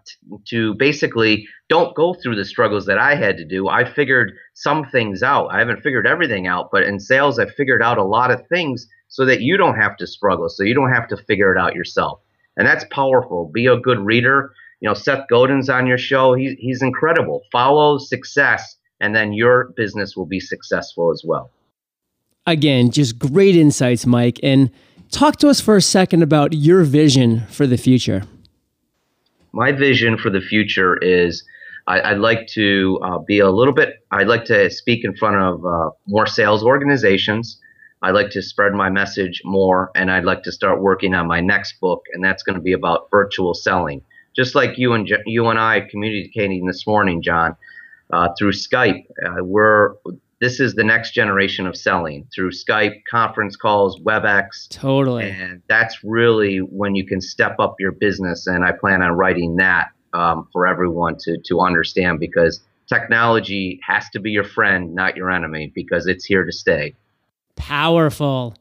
to 0.50 0.76
basically 0.76 1.48
don't 1.68 1.96
go 1.96 2.13
through 2.13 2.36
the 2.36 2.46
struggles 2.46 2.86
that 2.86 3.00
I 3.00 3.16
had 3.16 3.38
to 3.38 3.46
do. 3.46 3.68
I 3.68 3.92
figured 3.92 4.34
some 4.54 4.86
things 4.86 5.24
out. 5.24 5.48
I 5.48 5.60
haven't 5.60 5.82
figured 5.82 6.06
everything 6.06 6.46
out, 6.46 6.70
but 6.72 6.84
in 6.84 7.00
sales, 7.00 7.40
I 7.40 7.48
figured 7.48 7.82
out 7.82 7.98
a 7.98 8.04
lot 8.04 8.30
of 8.30 8.46
things 8.48 8.88
so 9.08 9.26
that 9.26 9.42
you 9.42 9.58
don't 9.58 9.78
have 9.78 9.98
to 9.98 10.06
struggle, 10.06 10.48
so 10.50 10.63
you 10.63 10.76
don't 10.76 10.92
have 10.92 11.08
to 11.08 11.18
figure 11.18 11.56
it 11.56 11.60
out 11.60 11.74
yourself. 11.74 12.20
And 12.58 12.68
that's 12.68 12.86
powerful. 12.92 13.50
Be 13.52 13.66
a 13.66 13.78
good 13.78 14.00
reader. 14.00 14.52
You 14.82 14.90
know, 14.90 14.94
Seth 14.94 15.26
Godin's 15.30 15.70
on 15.70 15.88
your 15.88 15.98
show. 15.98 16.36
He, 16.36 16.56
he's 16.60 16.84
incredible. 16.84 17.42
Follow 17.52 17.98
success, 17.98 18.78
and 19.00 19.16
then 19.16 19.34
your 19.34 19.74
business 19.76 20.16
will 20.16 20.26
be 20.28 20.40
successful 20.40 21.12
as 21.12 21.24
well. 21.26 21.50
Again, 22.48 22.90
just 22.90 23.20
great 23.20 23.56
insights, 23.56 24.08
Mike. 24.08 24.40
And 24.42 24.72
talk 25.12 25.36
to 25.38 25.50
us 25.50 25.62
for 25.62 25.76
a 25.76 25.82
second 25.82 26.24
about 26.24 26.54
your 26.54 26.84
vision 26.84 27.46
for 27.50 27.68
the 27.68 27.78
future 27.78 28.24
my 29.58 29.72
vision 29.72 30.18
for 30.18 30.30
the 30.30 30.40
future 30.40 30.98
is 30.98 31.44
I, 31.88 32.14
would 32.14 32.22
like 32.22 32.48
to 32.50 33.00
uh, 33.02 33.18
be 33.18 33.40
a 33.40 33.50
little 33.50 33.74
bit, 33.74 34.06
I'd 34.12 34.28
like 34.28 34.46
to 34.46 34.70
speak 34.70 35.04
in 35.04 35.16
front 35.16 35.38
of 35.38 35.66
uh, 35.66 35.90
more 36.06 36.28
sales 36.28 36.64
organizations. 36.64 37.60
I'd 38.04 38.12
like 38.12 38.30
to 38.32 38.42
spread 38.44 38.74
my 38.74 38.90
message 38.92 39.42
more, 39.44 39.90
and 39.96 40.12
I'd 40.12 40.26
like 40.26 40.44
to 40.44 40.52
start 40.52 40.82
working 40.82 41.16
on 41.16 41.26
my 41.26 41.40
next 41.40 41.80
book, 41.80 42.04
and 42.14 42.24
that's 42.24 42.44
going 42.44 42.56
to 42.56 42.62
be 42.62 42.74
about 42.74 43.10
virtual 43.10 43.56
selling. 43.56 44.02
Just 44.36 44.54
like 44.54 44.78
you 44.78 44.94
and 44.94 45.10
you 45.26 45.48
and 45.48 45.58
I 45.58 45.82
communicating 45.82 46.68
this 46.68 46.86
morning, 46.86 47.24
John, 47.24 47.56
uh, 48.12 48.30
through 48.38 48.52
Skype, 48.52 49.06
uh, 49.26 49.44
we're 49.44 49.96
this 50.39 50.60
is 50.60 50.76
the 50.76 50.84
next 50.84 51.12
generation 51.12 51.65
of 51.65 51.76
selling 51.76 52.28
through 52.34 52.52
Skype, 52.52 53.02
conference 53.10 53.56
calls, 53.56 54.00
WebEx. 54.02 54.69
Totally. 54.69 55.30
And 55.30 55.62
that's 55.67 56.04
really 56.04 56.60
when 56.60 56.95
you 56.95 57.06
can 57.06 57.21
step 57.21 57.56
up 57.60 57.76
your 57.80 57.91
business. 57.91 58.45
And 58.45 58.63
I 58.63 58.71
plan 58.71 59.02
on 59.02 59.12
writing 59.12 59.56
that 59.58 59.88
um, 60.13 60.47
for 60.54 60.67
everyone 60.67 61.17
to, 61.21 61.38
to 61.45 61.62
understand 61.62 62.19
because 62.19 62.62
technology 62.88 63.80
has 63.86 64.10
to 64.12 64.19
be 64.19 64.32
your 64.32 64.43
friend, 64.43 64.93
not 64.93 65.17
your 65.17 65.32
enemy, 65.32 65.71
because 65.73 66.08
it's 66.08 66.26
here 66.26 66.45
to 66.45 66.52
stay. 66.52 66.93
Powerful. 67.56 68.56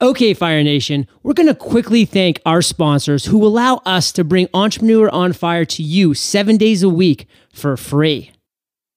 Okay, 0.00 0.34
Fire 0.34 0.64
Nation, 0.64 1.06
we're 1.22 1.32
going 1.32 1.46
to 1.46 1.54
quickly 1.54 2.04
thank 2.04 2.40
our 2.44 2.60
sponsors 2.60 3.26
who 3.26 3.46
allow 3.46 3.80
us 3.86 4.10
to 4.12 4.24
bring 4.24 4.48
Entrepreneur 4.52 5.08
on 5.08 5.32
Fire 5.32 5.64
to 5.66 5.82
you 5.84 6.12
seven 6.12 6.56
days 6.56 6.82
a 6.82 6.88
week 6.88 7.28
for 7.52 7.76
free. 7.76 8.32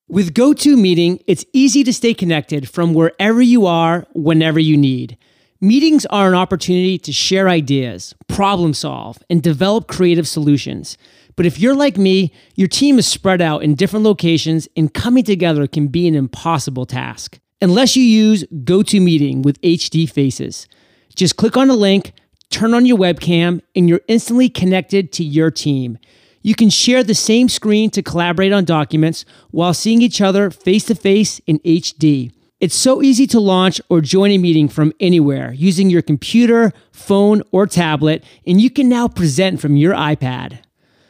With 0.07 0.35
GoToMeeting, 0.35 1.23
it's 1.25 1.45
easy 1.51 1.83
to 1.83 1.91
stay 1.91 2.13
connected 2.13 2.69
from 2.69 2.93
wherever 2.93 3.41
you 3.41 3.65
are, 3.65 4.05
whenever 4.13 4.59
you 4.59 4.77
need. 4.77 5.17
Meetings 5.59 6.05
are 6.05 6.27
an 6.27 6.35
opportunity 6.35 6.99
to 6.99 7.11
share 7.11 7.49
ideas, 7.49 8.13
problem 8.27 8.75
solve, 8.75 9.17
and 9.31 9.41
develop 9.41 9.87
creative 9.87 10.27
solutions. 10.27 10.95
But 11.35 11.47
if 11.47 11.59
you're 11.59 11.73
like 11.73 11.97
me, 11.97 12.31
your 12.53 12.67
team 12.67 12.99
is 12.99 13.07
spread 13.07 13.41
out 13.41 13.63
in 13.63 13.73
different 13.73 14.05
locations, 14.05 14.67
and 14.77 14.93
coming 14.93 15.23
together 15.23 15.65
can 15.65 15.87
be 15.87 16.07
an 16.07 16.13
impossible 16.13 16.85
task. 16.85 17.39
Unless 17.59 17.95
you 17.97 18.03
use 18.03 18.43
GoToMeeting 18.53 19.41
with 19.41 19.59
HD 19.61 20.07
faces. 20.07 20.67
Just 21.15 21.35
click 21.35 21.57
on 21.57 21.71
a 21.71 21.75
link, 21.75 22.13
turn 22.51 22.75
on 22.75 22.85
your 22.85 22.99
webcam, 22.99 23.59
and 23.75 23.89
you're 23.89 24.01
instantly 24.07 24.49
connected 24.49 25.11
to 25.13 25.23
your 25.23 25.49
team. 25.49 25.97
You 26.45 26.53
can 26.53 26.69
share 26.69 27.03
the 27.03 27.15
same 27.15 27.49
screen 27.49 27.89
to 27.89 28.03
collaborate 28.03 28.53
on 28.53 28.65
documents 28.65 29.25
while 29.49 29.73
seeing 29.73 30.03
each 30.03 30.21
other 30.21 30.51
face 30.51 30.85
to 30.85 30.93
face 30.93 31.41
in 31.47 31.57
HD. 31.61 32.33
It's 32.59 32.75
so 32.75 33.01
easy 33.01 33.25
to 33.25 33.39
launch 33.39 33.81
or 33.89 33.99
join 33.99 34.29
a 34.29 34.37
meeting 34.37 34.69
from 34.69 34.93
anywhere 34.99 35.53
using 35.53 35.89
your 35.89 36.03
computer, 36.03 36.71
phone, 36.91 37.41
or 37.51 37.65
tablet, 37.65 38.23
and 38.45 38.61
you 38.61 38.69
can 38.69 38.87
now 38.87 39.07
present 39.07 39.59
from 39.59 39.75
your 39.75 39.95
iPad. 39.95 40.59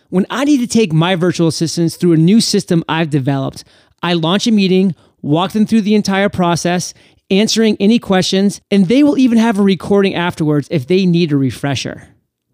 When 0.08 0.26
I 0.30 0.45
need 0.45 0.60
to 0.60 0.67
take 0.67 0.93
my 0.93 1.15
virtual 1.15 1.50
assistants 1.50 1.98
through 1.98 2.13
a 2.13 2.28
new 2.32 2.39
system 2.39 2.86
I've 2.88 3.10
developed, 3.10 3.65
I 4.02 4.13
launch 4.13 4.48
a 4.48 4.52
meeting, 4.52 4.95
walk 5.21 5.52
them 5.52 5.65
through 5.65 5.82
the 5.82 5.95
entire 5.95 6.30
process, 6.30 6.93
answering 7.30 7.76
any 7.82 8.00
questions, 8.00 8.62
and 8.71 8.86
they 8.86 9.04
will 9.04 9.17
even 9.17 9.38
have 9.38 9.60
a 9.60 9.63
recording 9.63 10.15
afterwards 10.15 10.69
if 10.71 10.88
they 10.88 11.06
need 11.06 11.34
a 11.34 11.38
refresher. 11.38 12.08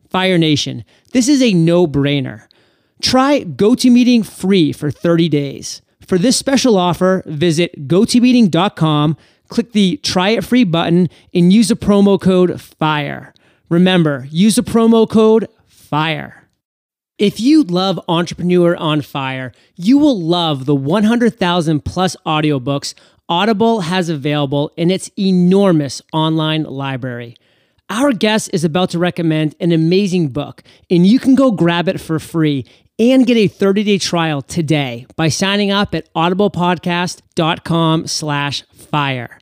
Fire 0.10 0.40
Nation, 0.40 0.84
this 1.14 1.30
is 1.30 1.44
a 1.44 1.54
no 1.54 1.86
brainer. 1.86 2.48
Try 3.02 3.44
GoToMeeting 3.44 4.26
free 4.26 4.72
for 4.72 4.92
30 4.92 5.30
days. 5.30 5.82
For 6.06 6.18
this 6.18 6.38
special 6.38 6.78
offer, 6.78 7.24
visit 7.26 7.88
gotomeeting.com, 7.88 9.18
click 9.48 9.72
the 9.72 9.98
try 9.98 10.30
it 10.30 10.44
free 10.44 10.64
button, 10.64 11.10
and 11.34 11.52
use 11.52 11.70
the 11.70 11.76
promo 11.76 12.20
code 12.20 12.62
FIRE. 12.62 13.34
Remember, 13.70 14.28
use 14.30 14.56
the 14.56 14.64
promo 14.64 15.10
code 15.10 15.48
FIRE. 15.68 16.50
If 17.18 17.40
you 17.40 17.64
love 17.64 18.00
Entrepreneur 18.08 18.76
on 18.76 19.02
Fire, 19.02 19.52
you 19.76 19.98
will 19.98 20.20
love 20.20 20.66
the 20.66 20.76
100,000 20.76 21.86
plus 21.86 22.16
audiobooks 22.26 22.96
Audible 23.30 23.80
has 23.80 24.10
available 24.10 24.74
in 24.76 24.92
its 24.92 25.10
enormous 25.18 26.02
online 26.12 26.64
library. 26.64 27.38
Our 27.90 28.12
guest 28.12 28.50
is 28.52 28.66
about 28.66 28.90
to 28.90 29.00
recommend 29.00 29.56
an 29.62 29.72
amazing 29.72 30.30
book, 30.30 30.64
and 30.90 31.08
you 31.08 31.18
can 31.20 31.36
go 31.36 31.52
grab 31.52 31.88
it 31.88 32.02
for 32.02 32.20
free 32.20 32.66
and 33.00 33.26
get 33.26 33.38
a 33.38 33.50
30-day 33.50 33.98
trial 33.98 34.42
today 34.42 35.06
by 35.16 35.28
signing 35.28 35.72
up 35.72 35.96
at 35.96 36.14
audiblepodcast.com 36.14 38.08
slash 38.08 38.64
fire. 38.74 39.40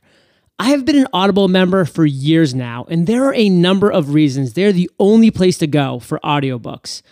I 0.58 0.70
have 0.70 0.84
been 0.84 0.98
an 0.98 1.08
Audible 1.12 1.48
member 1.48 1.84
for 1.84 2.04
years 2.04 2.54
now, 2.54 2.86
and 2.90 3.06
there 3.06 3.24
are 3.24 3.34
a 3.34 3.48
number 3.48 3.90
of 3.90 4.14
reasons 4.14 4.52
they're 4.52 4.72
the 4.72 4.90
only 4.98 5.30
place 5.30 5.58
to 5.58 5.66
go 5.66 5.98
for 5.98 6.20
audiobooks. 6.24 7.02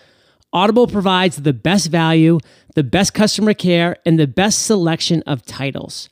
Audible 0.53 0.87
provides 0.87 1.37
the 1.37 1.53
best 1.53 1.89
value, 1.89 2.39
the 2.75 2.85
best 2.85 3.15
customer 3.15 3.55
care, 3.55 3.97
and 4.07 4.19
the 4.19 4.27
best 4.27 4.65
selection 4.65 5.23
of 5.27 5.45
titles. 5.45 6.09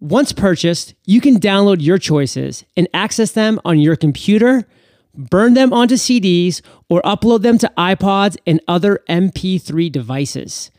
Once 0.00 0.32
purchased, 0.32 0.94
you 1.04 1.20
can 1.20 1.38
download 1.38 1.82
your 1.82 1.98
choices 1.98 2.64
and 2.76 2.88
access 2.94 3.32
them 3.32 3.60
on 3.64 3.78
your 3.78 3.96
computer– 3.96 4.66
burn 5.28 5.54
them 5.54 5.72
onto 5.72 5.96
CDs, 5.96 6.62
or 6.88 7.02
upload 7.02 7.42
them 7.42 7.58
to 7.58 7.72
iPods 7.76 8.36
and 8.46 8.60
other 8.66 9.00
MP3 9.08 9.92
devices. 9.92 10.70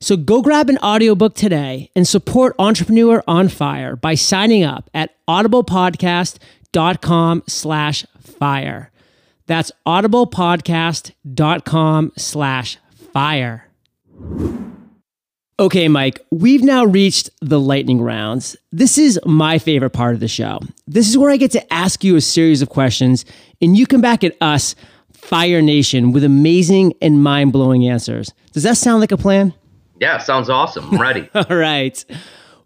So 0.00 0.16
go 0.16 0.42
grab 0.42 0.68
an 0.68 0.78
audiobook 0.78 1.34
today 1.34 1.90
and 1.96 2.06
support 2.06 2.54
Entrepreneur 2.58 3.24
on 3.26 3.48
Fire 3.48 3.96
by 3.96 4.14
signing 4.14 4.62
up 4.62 4.90
at 4.94 5.10
audiblepodcast.com 5.26 7.42
slash 7.48 8.06
fire. 8.20 8.92
That's 9.46 9.72
audiblepodcast.com 9.86 12.12
slash 12.16 12.78
fire. 13.12 13.64
Okay, 15.60 15.88
Mike, 15.88 16.24
we've 16.30 16.62
now 16.62 16.84
reached 16.84 17.30
the 17.40 17.58
lightning 17.58 18.00
rounds. 18.00 18.56
This 18.70 18.96
is 18.96 19.18
my 19.26 19.58
favorite 19.58 19.90
part 19.90 20.14
of 20.14 20.20
the 20.20 20.28
show. 20.28 20.60
This 20.86 21.08
is 21.08 21.18
where 21.18 21.32
I 21.32 21.36
get 21.36 21.50
to 21.50 21.72
ask 21.72 22.04
you 22.04 22.14
a 22.14 22.20
series 22.20 22.62
of 22.62 22.68
questions, 22.68 23.24
and 23.60 23.76
you 23.76 23.84
come 23.84 24.00
back 24.00 24.22
at 24.22 24.36
us, 24.40 24.76
Fire 25.12 25.60
Nation, 25.60 26.12
with 26.12 26.22
amazing 26.22 26.94
and 27.02 27.24
mind 27.24 27.52
blowing 27.52 27.88
answers. 27.88 28.32
Does 28.52 28.62
that 28.62 28.76
sound 28.76 29.00
like 29.00 29.10
a 29.10 29.16
plan? 29.16 29.52
Yeah, 30.00 30.18
sounds 30.18 30.48
awesome. 30.48 30.90
I'm 30.92 31.00
ready. 31.00 31.28
All 31.34 31.56
right. 31.56 32.04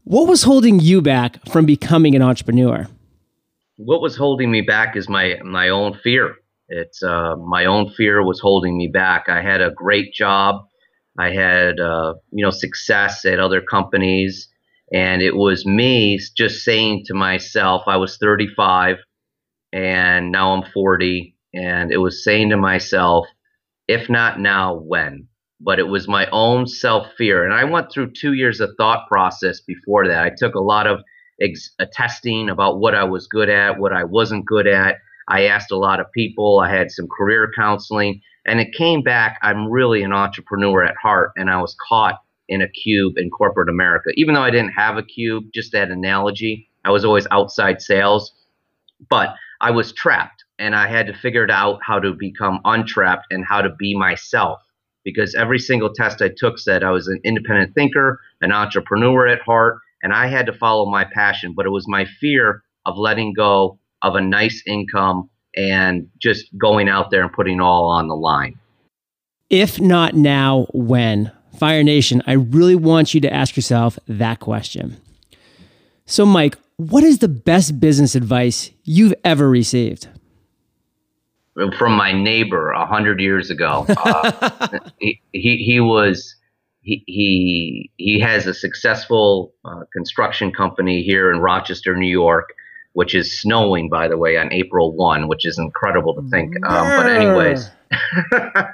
What 0.04 0.28
was 0.28 0.42
holding 0.42 0.78
you 0.78 1.00
back 1.00 1.42
from 1.48 1.64
becoming 1.64 2.14
an 2.14 2.20
entrepreneur? 2.20 2.88
What 3.76 4.02
was 4.02 4.18
holding 4.18 4.50
me 4.50 4.60
back 4.60 4.96
is 4.96 5.08
my 5.08 5.36
my 5.42 5.70
own 5.70 5.94
fear. 5.94 6.34
It's 6.68 7.02
uh, 7.02 7.36
my 7.36 7.64
own 7.64 7.88
fear 7.88 8.22
was 8.22 8.38
holding 8.38 8.76
me 8.76 8.88
back. 8.88 9.30
I 9.30 9.40
had 9.40 9.62
a 9.62 9.70
great 9.70 10.12
job 10.12 10.66
I 11.18 11.30
had 11.30 11.78
uh, 11.80 12.14
you 12.30 12.44
know 12.44 12.50
success 12.50 13.24
at 13.24 13.38
other 13.38 13.60
companies, 13.60 14.48
and 14.92 15.22
it 15.22 15.36
was 15.36 15.66
me 15.66 16.18
just 16.36 16.64
saying 16.64 17.04
to 17.06 17.14
myself, 17.14 17.82
I 17.86 17.96
was 17.96 18.16
35, 18.18 18.96
and 19.72 20.32
now 20.32 20.52
I'm 20.52 20.70
40, 20.72 21.36
and 21.54 21.92
it 21.92 21.98
was 21.98 22.24
saying 22.24 22.50
to 22.50 22.56
myself, 22.56 23.26
if 23.88 24.08
not 24.08 24.40
now, 24.40 24.74
when? 24.74 25.28
But 25.60 25.78
it 25.78 25.88
was 25.88 26.08
my 26.08 26.26
own 26.32 26.66
self 26.66 27.06
fear, 27.16 27.44
and 27.44 27.52
I 27.52 27.64
went 27.64 27.92
through 27.92 28.12
two 28.12 28.32
years 28.32 28.60
of 28.60 28.70
thought 28.78 29.06
process 29.08 29.60
before 29.60 30.08
that. 30.08 30.24
I 30.24 30.30
took 30.36 30.54
a 30.54 30.60
lot 30.60 30.86
of 30.86 31.00
ex- 31.40 31.74
testing 31.92 32.48
about 32.48 32.80
what 32.80 32.94
I 32.94 33.04
was 33.04 33.26
good 33.28 33.48
at, 33.50 33.78
what 33.78 33.92
I 33.92 34.04
wasn't 34.04 34.46
good 34.46 34.66
at. 34.66 34.96
I 35.28 35.46
asked 35.46 35.70
a 35.70 35.76
lot 35.76 36.00
of 36.00 36.10
people. 36.12 36.60
I 36.60 36.70
had 36.70 36.90
some 36.90 37.08
career 37.08 37.50
counseling 37.56 38.20
and 38.44 38.60
it 38.60 38.74
came 38.74 39.02
back, 39.02 39.38
I'm 39.42 39.68
really 39.68 40.02
an 40.02 40.12
entrepreneur 40.12 40.82
at 40.82 40.96
heart, 40.96 41.32
and 41.36 41.48
I 41.50 41.60
was 41.60 41.76
caught 41.88 42.20
in 42.48 42.60
a 42.60 42.68
cube 42.68 43.16
in 43.16 43.30
corporate 43.30 43.68
America. 43.68 44.10
Even 44.14 44.34
though 44.34 44.42
I 44.42 44.50
didn't 44.50 44.72
have 44.72 44.96
a 44.96 45.02
cube, 45.02 45.44
just 45.54 45.72
that 45.72 45.90
analogy, 45.90 46.68
I 46.84 46.90
was 46.90 47.04
always 47.04 47.26
outside 47.30 47.80
sales, 47.80 48.32
but 49.08 49.34
I 49.60 49.70
was 49.70 49.92
trapped 49.92 50.44
and 50.58 50.74
I 50.74 50.88
had 50.88 51.06
to 51.06 51.14
figure 51.14 51.44
it 51.44 51.50
out 51.50 51.78
how 51.82 52.00
to 52.00 52.12
become 52.12 52.60
untrapped 52.64 53.26
and 53.30 53.44
how 53.44 53.62
to 53.62 53.70
be 53.70 53.96
myself. 53.96 54.60
Because 55.04 55.34
every 55.34 55.58
single 55.58 55.92
test 55.92 56.22
I 56.22 56.30
took 56.36 56.58
said 56.58 56.84
I 56.84 56.90
was 56.90 57.08
an 57.08 57.20
independent 57.24 57.74
thinker, 57.74 58.20
an 58.40 58.52
entrepreneur 58.52 59.26
at 59.26 59.40
heart, 59.42 59.78
and 60.02 60.12
I 60.12 60.26
had 60.26 60.46
to 60.46 60.52
follow 60.52 60.86
my 60.86 61.04
passion, 61.04 61.54
but 61.56 61.66
it 61.66 61.70
was 61.70 61.88
my 61.88 62.04
fear 62.04 62.62
of 62.86 62.98
letting 62.98 63.32
go 63.32 63.78
of 64.02 64.14
a 64.14 64.20
nice 64.20 64.62
income 64.66 65.28
and 65.56 66.08
just 66.20 66.46
going 66.56 66.88
out 66.88 67.10
there 67.10 67.22
and 67.22 67.32
putting 67.32 67.60
all 67.60 67.90
on 67.90 68.08
the 68.08 68.16
line. 68.16 68.58
If 69.50 69.80
not 69.80 70.14
now, 70.14 70.66
when? 70.72 71.30
Fire 71.58 71.82
Nation, 71.82 72.22
I 72.26 72.32
really 72.32 72.74
want 72.74 73.12
you 73.12 73.20
to 73.20 73.32
ask 73.32 73.54
yourself 73.54 73.98
that 74.08 74.40
question. 74.40 74.96
So, 76.06 76.24
Mike, 76.24 76.56
what 76.76 77.04
is 77.04 77.18
the 77.18 77.28
best 77.28 77.78
business 77.78 78.14
advice 78.14 78.70
you've 78.84 79.14
ever 79.24 79.48
received? 79.48 80.08
From 81.78 81.92
my 81.92 82.12
neighbor 82.12 82.70
a 82.70 82.86
hundred 82.86 83.20
years 83.20 83.50
ago. 83.50 83.86
Uh, 83.96 84.78
he, 84.98 85.20
he, 85.32 85.56
he 85.58 85.80
was 85.80 86.34
he 86.80 87.04
he 87.06 87.90
he 87.96 88.20
has 88.20 88.46
a 88.46 88.54
successful 88.54 89.54
uh, 89.64 89.84
construction 89.92 90.52
company 90.52 91.02
here 91.02 91.30
in 91.30 91.40
Rochester, 91.40 91.94
New 91.94 92.10
York, 92.10 92.54
which 92.94 93.14
is 93.14 93.40
snowing, 93.40 93.88
by 93.88 94.08
the 94.08 94.18
way, 94.18 94.36
on 94.36 94.52
April 94.52 94.92
one, 94.92 95.28
which 95.28 95.46
is 95.46 95.58
incredible 95.58 96.14
to 96.14 96.28
think. 96.28 96.54
Um, 96.66 96.88
but 96.96 97.06
anyways, 97.10 97.70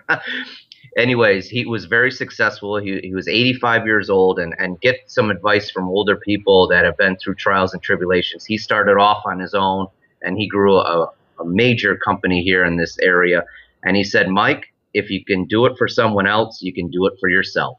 anyways, 0.96 1.48
he 1.48 1.64
was 1.64 1.84
very 1.84 2.10
successful. 2.10 2.76
He, 2.78 2.98
he 3.02 3.14
was 3.14 3.28
85 3.28 3.86
years 3.86 4.10
old, 4.10 4.38
and 4.38 4.54
and 4.58 4.80
get 4.80 4.96
some 5.06 5.30
advice 5.30 5.70
from 5.70 5.88
older 5.88 6.16
people 6.16 6.68
that 6.68 6.84
have 6.84 6.96
been 6.96 7.16
through 7.16 7.36
trials 7.36 7.72
and 7.72 7.82
tribulations. 7.82 8.44
He 8.44 8.58
started 8.58 8.98
off 8.98 9.22
on 9.24 9.38
his 9.38 9.54
own, 9.54 9.86
and 10.22 10.36
he 10.36 10.48
grew 10.48 10.76
a, 10.76 11.10
a 11.38 11.44
major 11.44 11.96
company 11.96 12.42
here 12.42 12.64
in 12.64 12.76
this 12.76 12.98
area. 12.98 13.44
And 13.84 13.96
he 13.96 14.02
said, 14.02 14.28
Mike, 14.28 14.66
if 14.94 15.10
you 15.10 15.24
can 15.24 15.44
do 15.44 15.66
it 15.66 15.78
for 15.78 15.86
someone 15.86 16.26
else, 16.26 16.60
you 16.60 16.72
can 16.72 16.90
do 16.90 17.06
it 17.06 17.14
for 17.20 17.28
yourself. 17.28 17.78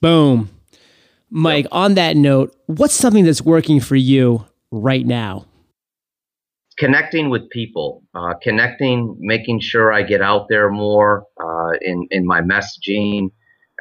Boom. 0.00 0.50
Mike, 1.28 1.64
yep. 1.64 1.72
on 1.72 1.94
that 1.94 2.16
note, 2.16 2.56
what's 2.66 2.94
something 2.94 3.24
that's 3.24 3.42
working 3.42 3.80
for 3.80 3.96
you 3.96 4.46
right 4.70 5.06
now? 5.06 5.46
Connecting 6.78 7.30
with 7.30 7.48
people, 7.50 8.02
uh, 8.14 8.34
connecting, 8.42 9.16
making 9.18 9.60
sure 9.60 9.92
I 9.92 10.02
get 10.02 10.20
out 10.20 10.46
there 10.48 10.70
more 10.70 11.24
uh, 11.40 11.72
in, 11.80 12.06
in 12.10 12.26
my 12.26 12.42
messaging. 12.42 13.30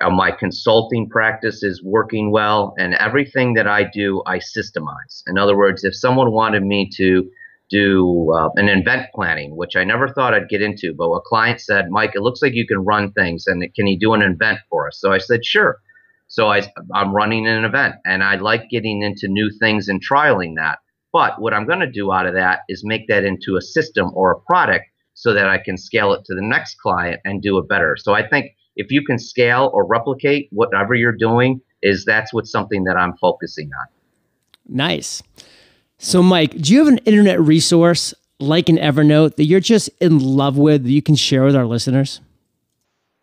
Uh, 0.01 0.09
my 0.09 0.31
consulting 0.31 1.09
practice 1.09 1.63
is 1.63 1.81
working 1.83 2.31
well, 2.31 2.73
and 2.77 2.93
everything 2.95 3.53
that 3.53 3.67
I 3.67 3.83
do, 3.83 4.21
I 4.25 4.39
systemize. 4.39 5.23
In 5.27 5.37
other 5.37 5.57
words, 5.57 5.83
if 5.83 5.95
someone 5.95 6.31
wanted 6.31 6.63
me 6.63 6.89
to 6.95 7.29
do 7.69 8.31
uh, 8.33 8.49
an 8.55 8.69
event 8.69 9.07
planning, 9.13 9.55
which 9.55 9.75
I 9.75 9.83
never 9.83 10.07
thought 10.07 10.33
I'd 10.33 10.49
get 10.49 10.61
into, 10.61 10.93
but 10.93 11.05
a 11.05 11.21
client 11.21 11.59
said, 11.59 11.89
Mike, 11.89 12.11
it 12.13 12.21
looks 12.21 12.41
like 12.41 12.53
you 12.53 12.67
can 12.67 12.79
run 12.79 13.11
things, 13.13 13.47
and 13.47 13.63
can 13.73 13.87
you 13.87 13.97
do 13.97 14.13
an 14.13 14.21
event 14.21 14.59
for 14.69 14.87
us? 14.87 14.99
So 14.99 15.11
I 15.11 15.17
said, 15.17 15.43
sure. 15.45 15.79
So 16.35 16.49
I, 16.49 16.69
I'm 16.93 17.15
running 17.15 17.47
an 17.47 17.63
event 17.63 17.95
and 18.03 18.21
I 18.21 18.35
like 18.35 18.69
getting 18.69 19.01
into 19.01 19.29
new 19.29 19.49
things 19.57 19.87
and 19.87 20.05
trialing 20.05 20.55
that. 20.57 20.79
But 21.13 21.39
what 21.39 21.53
I'm 21.53 21.65
going 21.65 21.79
to 21.79 21.89
do 21.89 22.11
out 22.11 22.25
of 22.25 22.33
that 22.33 22.63
is 22.67 22.83
make 22.83 23.07
that 23.07 23.23
into 23.23 23.55
a 23.55 23.61
system 23.61 24.11
or 24.13 24.31
a 24.31 24.41
product 24.41 24.83
so 25.13 25.33
that 25.33 25.47
I 25.47 25.57
can 25.57 25.77
scale 25.77 26.11
it 26.11 26.25
to 26.25 26.35
the 26.35 26.41
next 26.41 26.75
client 26.81 27.21
and 27.23 27.41
do 27.41 27.57
it 27.57 27.69
better. 27.69 27.95
So 27.97 28.13
I 28.13 28.27
think 28.27 28.51
if 28.75 28.91
you 28.91 29.01
can 29.01 29.17
scale 29.17 29.71
or 29.73 29.87
replicate 29.87 30.49
whatever 30.51 30.93
you're 30.93 31.15
doing, 31.15 31.61
is 31.81 32.03
that's 32.03 32.33
what 32.33 32.47
something 32.47 32.83
that 32.83 32.97
I'm 32.97 33.15
focusing 33.15 33.69
on. 33.79 33.87
Nice. 34.67 35.23
So, 35.99 36.21
Mike, 36.21 36.51
do 36.59 36.73
you 36.73 36.79
have 36.79 36.89
an 36.89 36.97
internet 37.05 37.39
resource 37.39 38.13
like 38.41 38.67
an 38.67 38.75
Evernote 38.75 39.37
that 39.37 39.45
you're 39.45 39.61
just 39.61 39.89
in 40.01 40.19
love 40.19 40.57
with 40.57 40.83
that 40.83 40.91
you 40.91 41.01
can 41.01 41.15
share 41.15 41.45
with 41.45 41.55
our 41.55 41.65
listeners? 41.65 42.19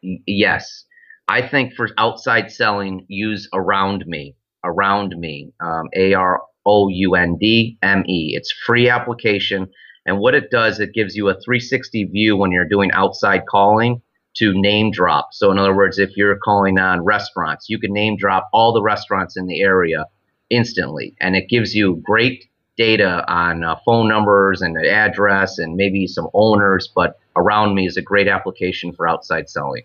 Yes. 0.01 0.87
I 1.29 1.47
think 1.47 1.75
for 1.75 1.89
outside 1.99 2.51
selling, 2.51 3.07
use 3.09 3.49
Around 3.53 4.07
Me. 4.07 4.35
Around 4.65 5.17
Me, 5.19 5.53
um, 5.61 5.89
A 5.95 6.15
R 6.15 6.43
O 6.67 6.89
U 6.89 7.15
N 7.15 7.37
D 7.37 7.79
M 7.83 8.05
E. 8.07 8.35
It's 8.37 8.53
free 8.53 8.89
application, 8.89 9.69
and 10.07 10.19
what 10.19 10.35
it 10.35 10.51
does, 10.51 10.81
it 10.81 10.95
gives 10.95 11.17
you 11.17 11.29
a 11.29 11.41
360 11.41 12.05
view 12.05 12.37
when 12.37 12.53
you're 12.53 12.69
doing 12.69 12.91
outside 12.93 13.47
calling 13.47 14.03
to 14.35 14.53
name 14.55 14.91
drop. 14.91 15.29
So 15.33 15.51
in 15.51 15.59
other 15.59 15.75
words, 15.75 15.99
if 15.99 16.17
you're 16.17 16.37
calling 16.37 16.79
on 16.79 17.05
restaurants, 17.05 17.69
you 17.69 17.79
can 17.79 17.93
name 17.93 18.17
drop 18.17 18.49
all 18.53 18.73
the 18.73 18.83
restaurants 18.83 19.37
in 19.37 19.47
the 19.47 19.61
area 19.61 20.07
instantly, 20.51 21.15
and 21.21 21.37
it 21.37 21.49
gives 21.49 21.75
you 21.75 22.01
great 22.05 22.45
data 22.77 23.25
on 23.31 23.65
uh, 23.65 23.77
phone 23.85 24.09
numbers 24.09 24.63
and 24.63 24.77
address 24.79 25.59
and 25.59 25.77
maybe 25.77 26.07
some 26.07 26.29
owners. 26.35 26.89
But 26.95 27.19
Around 27.37 27.75
Me 27.75 27.87
is 27.87 27.97
a 27.97 28.03
great 28.03 28.29
application 28.29 28.93
for 28.93 29.09
outside 29.09 29.49
selling. 29.49 29.83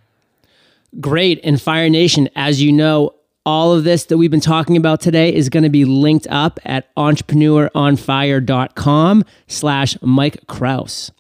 Great. 0.99 1.39
And 1.43 1.61
Fire 1.61 1.89
Nation, 1.89 2.27
as 2.35 2.59
you 2.61 2.71
know, 2.71 3.13
all 3.45 3.71
of 3.71 3.83
this 3.85 4.05
that 4.05 4.17
we've 4.17 4.31
been 4.31 4.39
talking 4.41 4.75
about 4.75 4.99
today 4.99 5.31
is 5.33 5.47
going 5.47 5.63
to 5.63 5.69
be 5.69 5.85
linked 5.85 6.27
up 6.29 6.59
at 6.65 6.93
entrepreneuronfire.com 6.95 9.23
slash 9.47 9.97
Mike 10.01 10.45
Krause. 10.47 11.11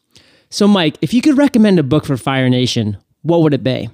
So, 0.49 0.67
Mike, 0.67 0.97
if 1.01 1.13
you 1.13 1.21
could 1.21 1.37
recommend 1.37 1.79
a 1.79 1.83
book 1.83 2.05
for 2.05 2.17
Fire 2.17 2.49
Nation, 2.49 2.97
what 3.21 3.43
would 3.43 3.53
it 3.53 3.63
be? 3.63 3.89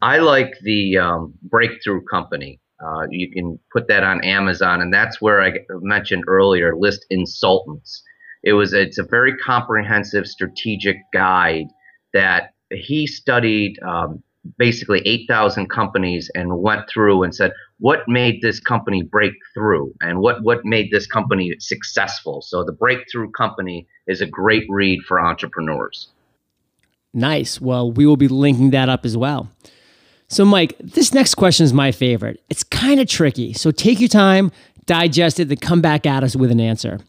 I 0.00 0.18
like 0.18 0.54
the 0.62 0.98
um, 0.98 1.34
Breakthrough 1.42 2.02
Company. 2.04 2.60
Uh, 2.82 3.06
you 3.10 3.30
can 3.30 3.58
put 3.72 3.88
that 3.88 4.02
on 4.02 4.24
Amazon, 4.24 4.80
and 4.80 4.90
that's 4.92 5.20
where 5.20 5.42
I 5.42 5.52
mentioned 5.82 6.24
earlier 6.26 6.74
list 6.74 7.04
insultants. 7.10 8.02
It 8.42 8.54
was 8.54 8.72
it's 8.72 8.96
a 8.96 9.04
very 9.04 9.36
comprehensive 9.36 10.26
strategic 10.26 10.96
guide 11.12 11.66
that 12.14 12.54
he 12.70 13.06
studied 13.06 13.78
um, 13.82 14.22
basically 14.58 15.00
8,000 15.04 15.68
companies 15.68 16.30
and 16.34 16.60
went 16.60 16.88
through 16.88 17.22
and 17.22 17.34
said, 17.34 17.52
what 17.78 18.00
made 18.08 18.40
this 18.42 18.60
company 18.60 19.02
break 19.02 19.32
through 19.54 19.94
and 20.00 20.20
what, 20.20 20.42
what 20.42 20.64
made 20.64 20.90
this 20.90 21.06
company 21.06 21.54
successful? 21.58 22.42
So 22.42 22.64
the 22.64 22.72
Breakthrough 22.72 23.30
Company 23.32 23.86
is 24.06 24.20
a 24.20 24.26
great 24.26 24.64
read 24.68 25.00
for 25.06 25.20
entrepreneurs. 25.20 26.08
Nice. 27.12 27.60
Well, 27.60 27.90
we 27.90 28.06
will 28.06 28.16
be 28.16 28.28
linking 28.28 28.70
that 28.70 28.88
up 28.88 29.04
as 29.04 29.16
well. 29.16 29.50
So, 30.28 30.44
Mike, 30.44 30.76
this 30.78 31.12
next 31.12 31.34
question 31.34 31.64
is 31.64 31.72
my 31.72 31.90
favorite. 31.90 32.40
It's 32.48 32.62
kind 32.62 33.00
of 33.00 33.08
tricky. 33.08 33.52
So 33.52 33.72
take 33.72 33.98
your 33.98 34.08
time, 34.08 34.52
digest 34.86 35.40
it, 35.40 35.48
then 35.48 35.58
come 35.58 35.80
back 35.80 36.06
at 36.06 36.22
us 36.22 36.36
with 36.36 36.52
an 36.52 36.60
answer. 36.60 37.00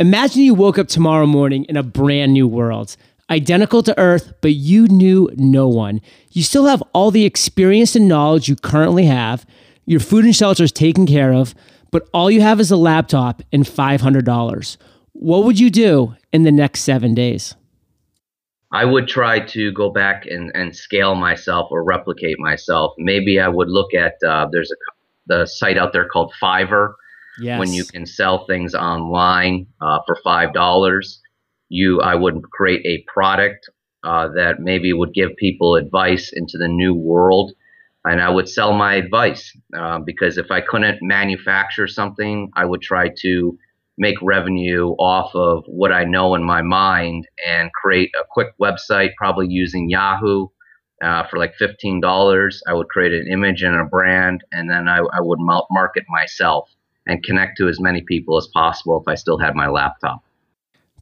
Imagine 0.00 0.42
you 0.42 0.54
woke 0.54 0.78
up 0.78 0.88
tomorrow 0.88 1.26
morning 1.26 1.64
in 1.64 1.76
a 1.76 1.82
brand 1.82 2.32
new 2.32 2.48
world 2.48 2.96
identical 3.30 3.82
to 3.84 3.98
Earth, 3.98 4.32
but 4.40 4.54
you 4.54 4.86
knew 4.88 5.30
no 5.36 5.68
one. 5.68 6.00
You 6.32 6.42
still 6.42 6.66
have 6.66 6.82
all 6.92 7.10
the 7.10 7.24
experience 7.24 7.94
and 7.94 8.08
knowledge 8.08 8.48
you 8.48 8.56
currently 8.56 9.06
have. 9.06 9.46
Your 9.86 10.00
food 10.00 10.24
and 10.24 10.34
shelter 10.34 10.64
is 10.64 10.72
taken 10.72 11.06
care 11.06 11.32
of, 11.32 11.54
but 11.90 12.08
all 12.12 12.30
you 12.30 12.40
have 12.40 12.60
is 12.60 12.70
a 12.70 12.76
laptop 12.76 13.42
and 13.52 13.64
$500. 13.64 14.76
What 15.12 15.44
would 15.44 15.58
you 15.58 15.70
do 15.70 16.14
in 16.32 16.44
the 16.44 16.52
next 16.52 16.80
seven 16.80 17.14
days? 17.14 17.54
I 18.72 18.84
would 18.84 19.08
try 19.08 19.40
to 19.40 19.72
go 19.72 19.90
back 19.90 20.26
and, 20.26 20.52
and 20.54 20.74
scale 20.76 21.16
myself 21.16 21.68
or 21.72 21.82
replicate 21.82 22.38
myself. 22.38 22.92
Maybe 22.98 23.40
I 23.40 23.48
would 23.48 23.68
look 23.68 23.94
at 23.94 24.14
uh, 24.24 24.48
there's 24.52 24.70
a 24.70 24.76
the 25.26 25.46
site 25.46 25.78
out 25.78 25.92
there 25.92 26.08
called 26.08 26.32
Fiverr, 26.42 26.94
yes. 27.40 27.58
when 27.58 27.72
you 27.72 27.84
can 27.84 28.04
sell 28.04 28.46
things 28.46 28.74
online 28.74 29.66
uh, 29.80 30.00
for 30.06 30.18
five 30.22 30.52
dollars 30.52 31.19
you 31.70 32.02
I 32.02 32.14
would 32.14 32.42
create 32.50 32.84
a 32.84 33.02
product 33.10 33.70
uh, 34.04 34.28
that 34.28 34.60
maybe 34.60 34.92
would 34.92 35.14
give 35.14 35.34
people 35.36 35.76
advice 35.76 36.32
into 36.34 36.58
the 36.58 36.68
new 36.68 36.94
world, 36.94 37.52
and 38.04 38.20
I 38.20 38.28
would 38.28 38.48
sell 38.48 38.72
my 38.74 38.94
advice 38.94 39.56
uh, 39.78 40.00
because 40.00 40.36
if 40.36 40.50
I 40.50 40.60
couldn't 40.60 40.98
manufacture 41.00 41.86
something, 41.86 42.50
I 42.54 42.66
would 42.66 42.82
try 42.82 43.08
to 43.20 43.58
make 43.98 44.16
revenue 44.22 44.88
off 44.98 45.34
of 45.34 45.64
what 45.66 45.92
I 45.92 46.04
know 46.04 46.34
in 46.34 46.42
my 46.42 46.62
mind 46.62 47.28
and 47.46 47.72
create 47.72 48.10
a 48.18 48.24
quick 48.28 48.48
website, 48.60 49.14
probably 49.16 49.46
using 49.48 49.88
Yahoo. 49.88 50.48
Uh, 51.02 51.26
for 51.28 51.38
like 51.38 51.54
$15, 51.58 52.60
I 52.66 52.74
would 52.74 52.90
create 52.90 53.14
an 53.14 53.26
image 53.26 53.62
and 53.62 53.74
a 53.74 53.84
brand, 53.84 54.44
and 54.52 54.68
then 54.70 54.86
I, 54.86 54.98
I 54.98 55.20
would 55.20 55.38
market 55.40 56.04
myself 56.10 56.68
and 57.06 57.22
connect 57.22 57.56
to 57.56 57.68
as 57.68 57.80
many 57.80 58.02
people 58.02 58.36
as 58.36 58.46
possible 58.48 59.00
if 59.00 59.08
I 59.08 59.14
still 59.14 59.38
had 59.38 59.54
my 59.54 59.66
laptop. 59.68 60.22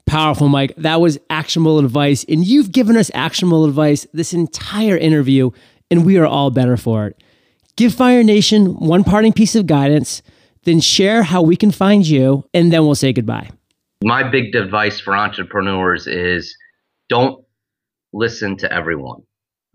Powerful, 0.08 0.48
Mike. 0.48 0.74
That 0.76 1.00
was 1.00 1.18
actionable 1.28 1.78
advice. 1.78 2.24
And 2.28 2.44
you've 2.44 2.72
given 2.72 2.96
us 2.96 3.10
actionable 3.14 3.66
advice 3.66 4.06
this 4.14 4.32
entire 4.32 4.96
interview, 4.96 5.50
and 5.90 6.06
we 6.06 6.16
are 6.16 6.26
all 6.26 6.50
better 6.50 6.76
for 6.76 7.06
it. 7.08 7.22
Give 7.76 7.94
Fire 7.94 8.24
Nation 8.24 8.74
one 8.74 9.04
parting 9.04 9.32
piece 9.32 9.54
of 9.54 9.66
guidance, 9.66 10.22
then 10.64 10.80
share 10.80 11.22
how 11.22 11.42
we 11.42 11.56
can 11.56 11.70
find 11.70 12.06
you, 12.06 12.44
and 12.54 12.72
then 12.72 12.86
we'll 12.86 12.94
say 12.94 13.12
goodbye. 13.12 13.50
My 14.02 14.28
big 14.28 14.54
advice 14.54 14.98
for 14.98 15.14
entrepreneurs 15.14 16.06
is 16.06 16.56
don't 17.08 17.44
listen 18.12 18.56
to 18.56 18.72
everyone. 18.72 19.22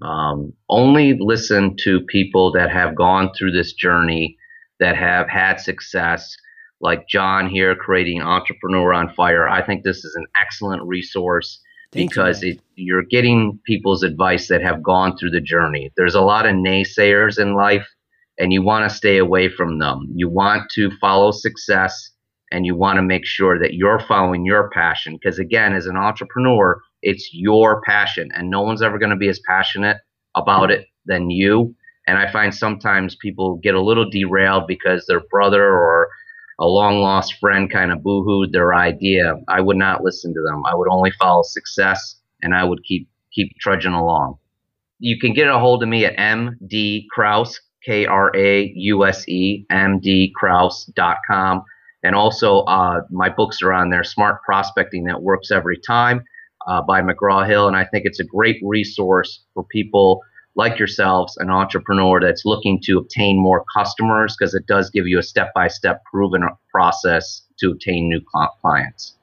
Um, 0.01 0.53
only 0.69 1.15
listen 1.19 1.77
to 1.81 2.01
people 2.01 2.51
that 2.53 2.71
have 2.71 2.95
gone 2.95 3.31
through 3.37 3.51
this 3.51 3.73
journey, 3.73 4.37
that 4.79 4.97
have 4.97 5.29
had 5.29 5.59
success, 5.59 6.35
like 6.83 7.07
John 7.07 7.49
here 7.49 7.75
creating 7.75 8.21
Entrepreneur 8.21 8.93
on 8.93 9.13
Fire. 9.15 9.47
I 9.47 9.65
think 9.65 9.83
this 9.83 10.03
is 10.03 10.13
an 10.15 10.25
excellent 10.39 10.83
resource 10.83 11.61
Thank 11.93 12.09
because 12.09 12.43
you, 12.43 12.51
it, 12.51 12.59
you're 12.75 13.03
getting 13.03 13.57
people's 13.65 14.03
advice 14.03 14.49
that 14.49 14.61
have 14.61 14.83
gone 14.83 15.17
through 15.17 15.31
the 15.31 15.39
journey. 15.41 15.91
There's 15.95 16.13
a 16.13 16.21
lot 16.21 16.45
of 16.45 16.53
naysayers 16.55 17.39
in 17.39 17.55
life, 17.55 17.87
and 18.37 18.51
you 18.51 18.61
want 18.61 18.87
to 18.87 18.95
stay 18.95 19.17
away 19.17 19.47
from 19.47 19.79
them. 19.79 20.07
You 20.13 20.29
want 20.29 20.69
to 20.73 20.91
follow 20.99 21.31
success 21.31 22.11
and 22.51 22.65
you 22.65 22.75
want 22.75 22.97
to 22.97 23.01
make 23.01 23.25
sure 23.25 23.57
that 23.57 23.75
you're 23.75 24.01
following 24.01 24.45
your 24.45 24.69
passion. 24.71 25.13
Because 25.13 25.39
again, 25.39 25.73
as 25.73 25.85
an 25.85 25.95
entrepreneur, 25.95 26.81
it's 27.01 27.29
your 27.33 27.81
passion, 27.81 28.29
and 28.35 28.49
no 28.49 28.61
one's 28.61 28.81
ever 28.81 28.99
going 28.99 29.09
to 29.09 29.15
be 29.15 29.29
as 29.29 29.39
passionate 29.47 29.97
about 30.35 30.69
it 30.69 30.85
than 31.05 31.29
you. 31.29 31.73
And 32.07 32.17
I 32.17 32.29
find 32.29 32.53
sometimes 32.53 33.15
people 33.15 33.55
get 33.63 33.73
a 33.73 33.81
little 33.81 34.09
derailed 34.09 34.67
because 34.67 35.05
their 35.05 35.21
brother 35.31 35.63
or 35.63 36.09
a 36.59 36.67
long 36.67 36.99
lost 36.99 37.35
friend 37.39 37.71
kind 37.71 37.91
of 37.91 37.99
boohooed 37.99 38.51
their 38.51 38.73
idea. 38.73 39.35
I 39.47 39.61
would 39.61 39.77
not 39.77 40.03
listen 40.03 40.33
to 40.33 40.41
them. 40.41 40.63
I 40.65 40.75
would 40.75 40.87
only 40.89 41.11
follow 41.11 41.43
success 41.43 42.15
and 42.41 42.53
I 42.53 42.63
would 42.63 42.83
keep 42.83 43.07
keep 43.31 43.55
trudging 43.59 43.93
along. 43.93 44.37
You 44.99 45.19
can 45.19 45.33
get 45.33 45.47
a 45.47 45.59
hold 45.59 45.83
of 45.83 45.89
me 45.89 46.05
at 46.05 46.15
MD 46.17 47.07
Krause, 47.09 47.59
K 47.83 48.05
R 48.05 48.31
A 48.35 48.71
U 48.75 49.05
S 49.05 49.27
E, 49.27 49.65
MDKrause.com. 49.71 51.63
And 52.03 52.15
also, 52.15 52.59
uh, 52.61 53.01
my 53.09 53.29
books 53.29 53.61
are 53.61 53.71
on 53.71 53.89
there 53.89 54.03
Smart 54.03 54.41
Prospecting 54.43 55.05
That 55.05 55.21
Works 55.21 55.51
Every 55.51 55.77
Time 55.77 56.23
uh, 56.67 56.81
by 56.81 57.01
McGraw 57.01 57.47
Hill. 57.47 57.67
And 57.67 57.77
I 57.77 57.85
think 57.85 58.05
it's 58.05 58.19
a 58.19 58.25
great 58.25 58.57
resource 58.63 59.43
for 59.53 59.63
people 59.63 60.21
like 60.55 60.77
yourselves, 60.77 61.35
an 61.37 61.49
entrepreneur 61.49 62.19
that's 62.19 62.45
looking 62.45 62.79
to 62.83 62.97
obtain 62.97 63.39
more 63.39 63.63
customers 63.75 64.35
because 64.37 64.53
it 64.53 64.67
does 64.67 64.89
give 64.89 65.07
you 65.07 65.17
a 65.17 65.23
step 65.23 65.53
by 65.53 65.67
step 65.67 66.03
proven 66.05 66.47
process 66.69 67.41
to 67.57 67.71
obtain 67.71 68.07
new 68.07 68.21
clients. 68.61 69.15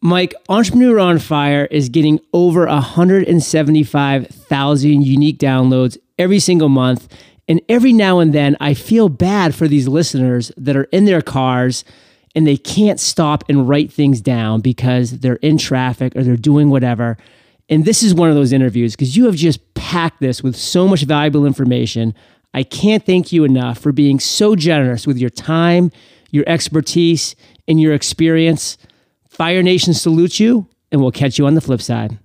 Mike, 0.00 0.32
Entrepreneur 0.48 1.00
on 1.00 1.18
Fire 1.18 1.66
is 1.72 1.88
getting 1.88 2.20
over 2.32 2.66
175,000 2.66 5.02
unique 5.02 5.38
downloads 5.38 5.98
every 6.18 6.38
single 6.38 6.68
month. 6.68 7.12
And 7.48 7.60
every 7.68 7.92
now 7.92 8.20
and 8.20 8.32
then, 8.32 8.56
I 8.60 8.74
feel 8.74 9.08
bad 9.08 9.56
for 9.56 9.66
these 9.66 9.88
listeners 9.88 10.52
that 10.56 10.76
are 10.76 10.84
in 10.84 11.06
their 11.06 11.22
cars 11.22 11.84
and 12.34 12.46
they 12.46 12.56
can't 12.56 13.00
stop 13.00 13.42
and 13.48 13.68
write 13.68 13.92
things 13.92 14.20
down 14.20 14.60
because 14.60 15.18
they're 15.18 15.36
in 15.36 15.58
traffic 15.58 16.14
or 16.14 16.22
they're 16.22 16.36
doing 16.36 16.70
whatever. 16.70 17.16
And 17.68 17.84
this 17.84 18.02
is 18.02 18.14
one 18.14 18.30
of 18.30 18.34
those 18.34 18.52
interviews 18.52 18.94
because 18.94 19.16
you 19.16 19.26
have 19.26 19.34
just 19.34 19.74
packed 19.74 20.20
this 20.20 20.42
with 20.42 20.56
so 20.56 20.88
much 20.88 21.02
valuable 21.02 21.44
information. 21.44 22.14
I 22.54 22.62
can't 22.62 23.04
thank 23.04 23.30
you 23.32 23.44
enough 23.44 23.78
for 23.78 23.92
being 23.92 24.20
so 24.20 24.56
generous 24.56 25.06
with 25.06 25.18
your 25.18 25.30
time, 25.30 25.92
your 26.30 26.44
expertise, 26.46 27.36
and 27.66 27.80
your 27.80 27.92
experience. 27.92 28.78
Fire 29.28 29.62
Nation 29.62 29.92
salutes 29.92 30.40
you, 30.40 30.66
and 30.90 31.00
we'll 31.00 31.12
catch 31.12 31.38
you 31.38 31.46
on 31.46 31.54
the 31.54 31.60
flip 31.60 31.82
side. 31.82 32.18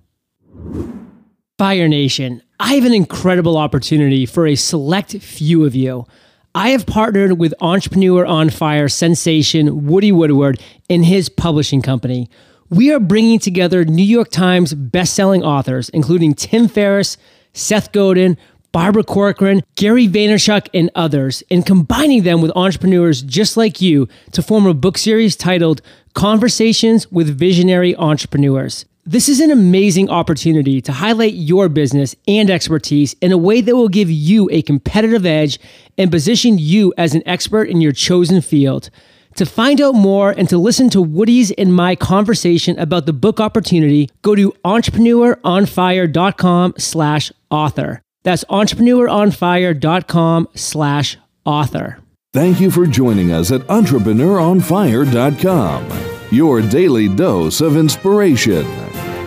Fire 1.58 1.88
Nation, 1.88 2.42
I 2.58 2.74
have 2.74 2.84
an 2.84 2.94
incredible 2.94 3.56
opportunity 3.56 4.26
for 4.26 4.46
a 4.46 4.54
select 4.54 5.12
few 5.12 5.64
of 5.64 5.74
you. 5.74 6.06
I 6.54 6.70
have 6.70 6.86
partnered 6.86 7.38
with 7.38 7.52
Entrepreneur 7.60 8.24
on 8.24 8.48
Fire 8.48 8.88
sensation 8.88 9.86
Woody 9.86 10.12
Woodward 10.12 10.60
and 10.88 11.04
his 11.04 11.28
publishing 11.28 11.82
company. 11.82 12.30
We 12.70 12.90
are 12.92 13.00
bringing 13.00 13.38
together 13.38 13.84
New 13.84 14.02
York 14.02 14.30
Times 14.30 14.72
bestselling 14.72 15.42
authors, 15.42 15.90
including 15.90 16.32
Tim 16.32 16.66
Ferriss, 16.66 17.18
Seth 17.52 17.92
Godin, 17.92 18.38
Barbara 18.72 19.04
Corcoran, 19.04 19.62
Gary 19.76 20.08
Vaynerchuk, 20.08 20.68
and 20.72 20.90
others, 20.94 21.42
and 21.50 21.66
combining 21.66 22.22
them 22.22 22.40
with 22.40 22.50
entrepreneurs 22.56 23.20
just 23.20 23.58
like 23.58 23.82
you 23.82 24.08
to 24.32 24.42
form 24.42 24.66
a 24.66 24.72
book 24.72 24.96
series 24.96 25.36
titled 25.36 25.82
Conversations 26.14 27.12
with 27.12 27.38
Visionary 27.38 27.94
Entrepreneurs. 27.96 28.86
This 29.04 29.28
is 29.28 29.40
an 29.40 29.50
amazing 29.50 30.08
opportunity 30.08 30.80
to 30.80 30.92
highlight 30.92 31.34
your 31.34 31.68
business 31.68 32.16
and 32.26 32.50
expertise 32.50 33.14
in 33.20 33.30
a 33.30 33.38
way 33.38 33.60
that 33.60 33.76
will 33.76 33.90
give 33.90 34.10
you 34.10 34.48
a 34.50 34.62
competitive 34.62 35.26
edge 35.26 35.60
and 35.98 36.10
position 36.10 36.56
you 36.56 36.94
as 36.96 37.14
an 37.14 37.22
expert 37.26 37.68
in 37.68 37.82
your 37.82 37.92
chosen 37.92 38.40
field. 38.40 38.88
To 39.36 39.46
find 39.46 39.80
out 39.80 39.94
more 39.96 40.30
and 40.30 40.48
to 40.48 40.58
listen 40.58 40.88
to 40.90 41.02
Woody's 41.02 41.50
and 41.52 41.74
my 41.74 41.96
conversation 41.96 42.78
about 42.78 43.06
the 43.06 43.12
book 43.12 43.40
opportunity, 43.40 44.08
go 44.22 44.36
to 44.36 44.52
entrepreneuronfire.com 44.64 46.74
slash 46.78 47.32
author. 47.50 48.00
That's 48.22 48.44
entrepreneuronfire.com 48.44 50.48
slash 50.54 51.18
author. 51.44 51.98
Thank 52.32 52.60
you 52.60 52.70
for 52.70 52.86
joining 52.86 53.32
us 53.32 53.50
at 53.52 53.60
entrepreneuronfire.com, 53.62 55.88
your 56.30 56.62
daily 56.62 57.08
dose 57.08 57.60
of 57.60 57.76
inspiration. 57.76 58.64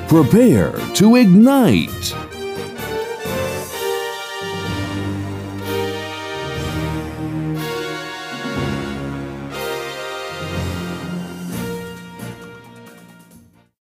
Prepare 0.07 0.71
to 0.95 1.17
ignite. 1.17 2.26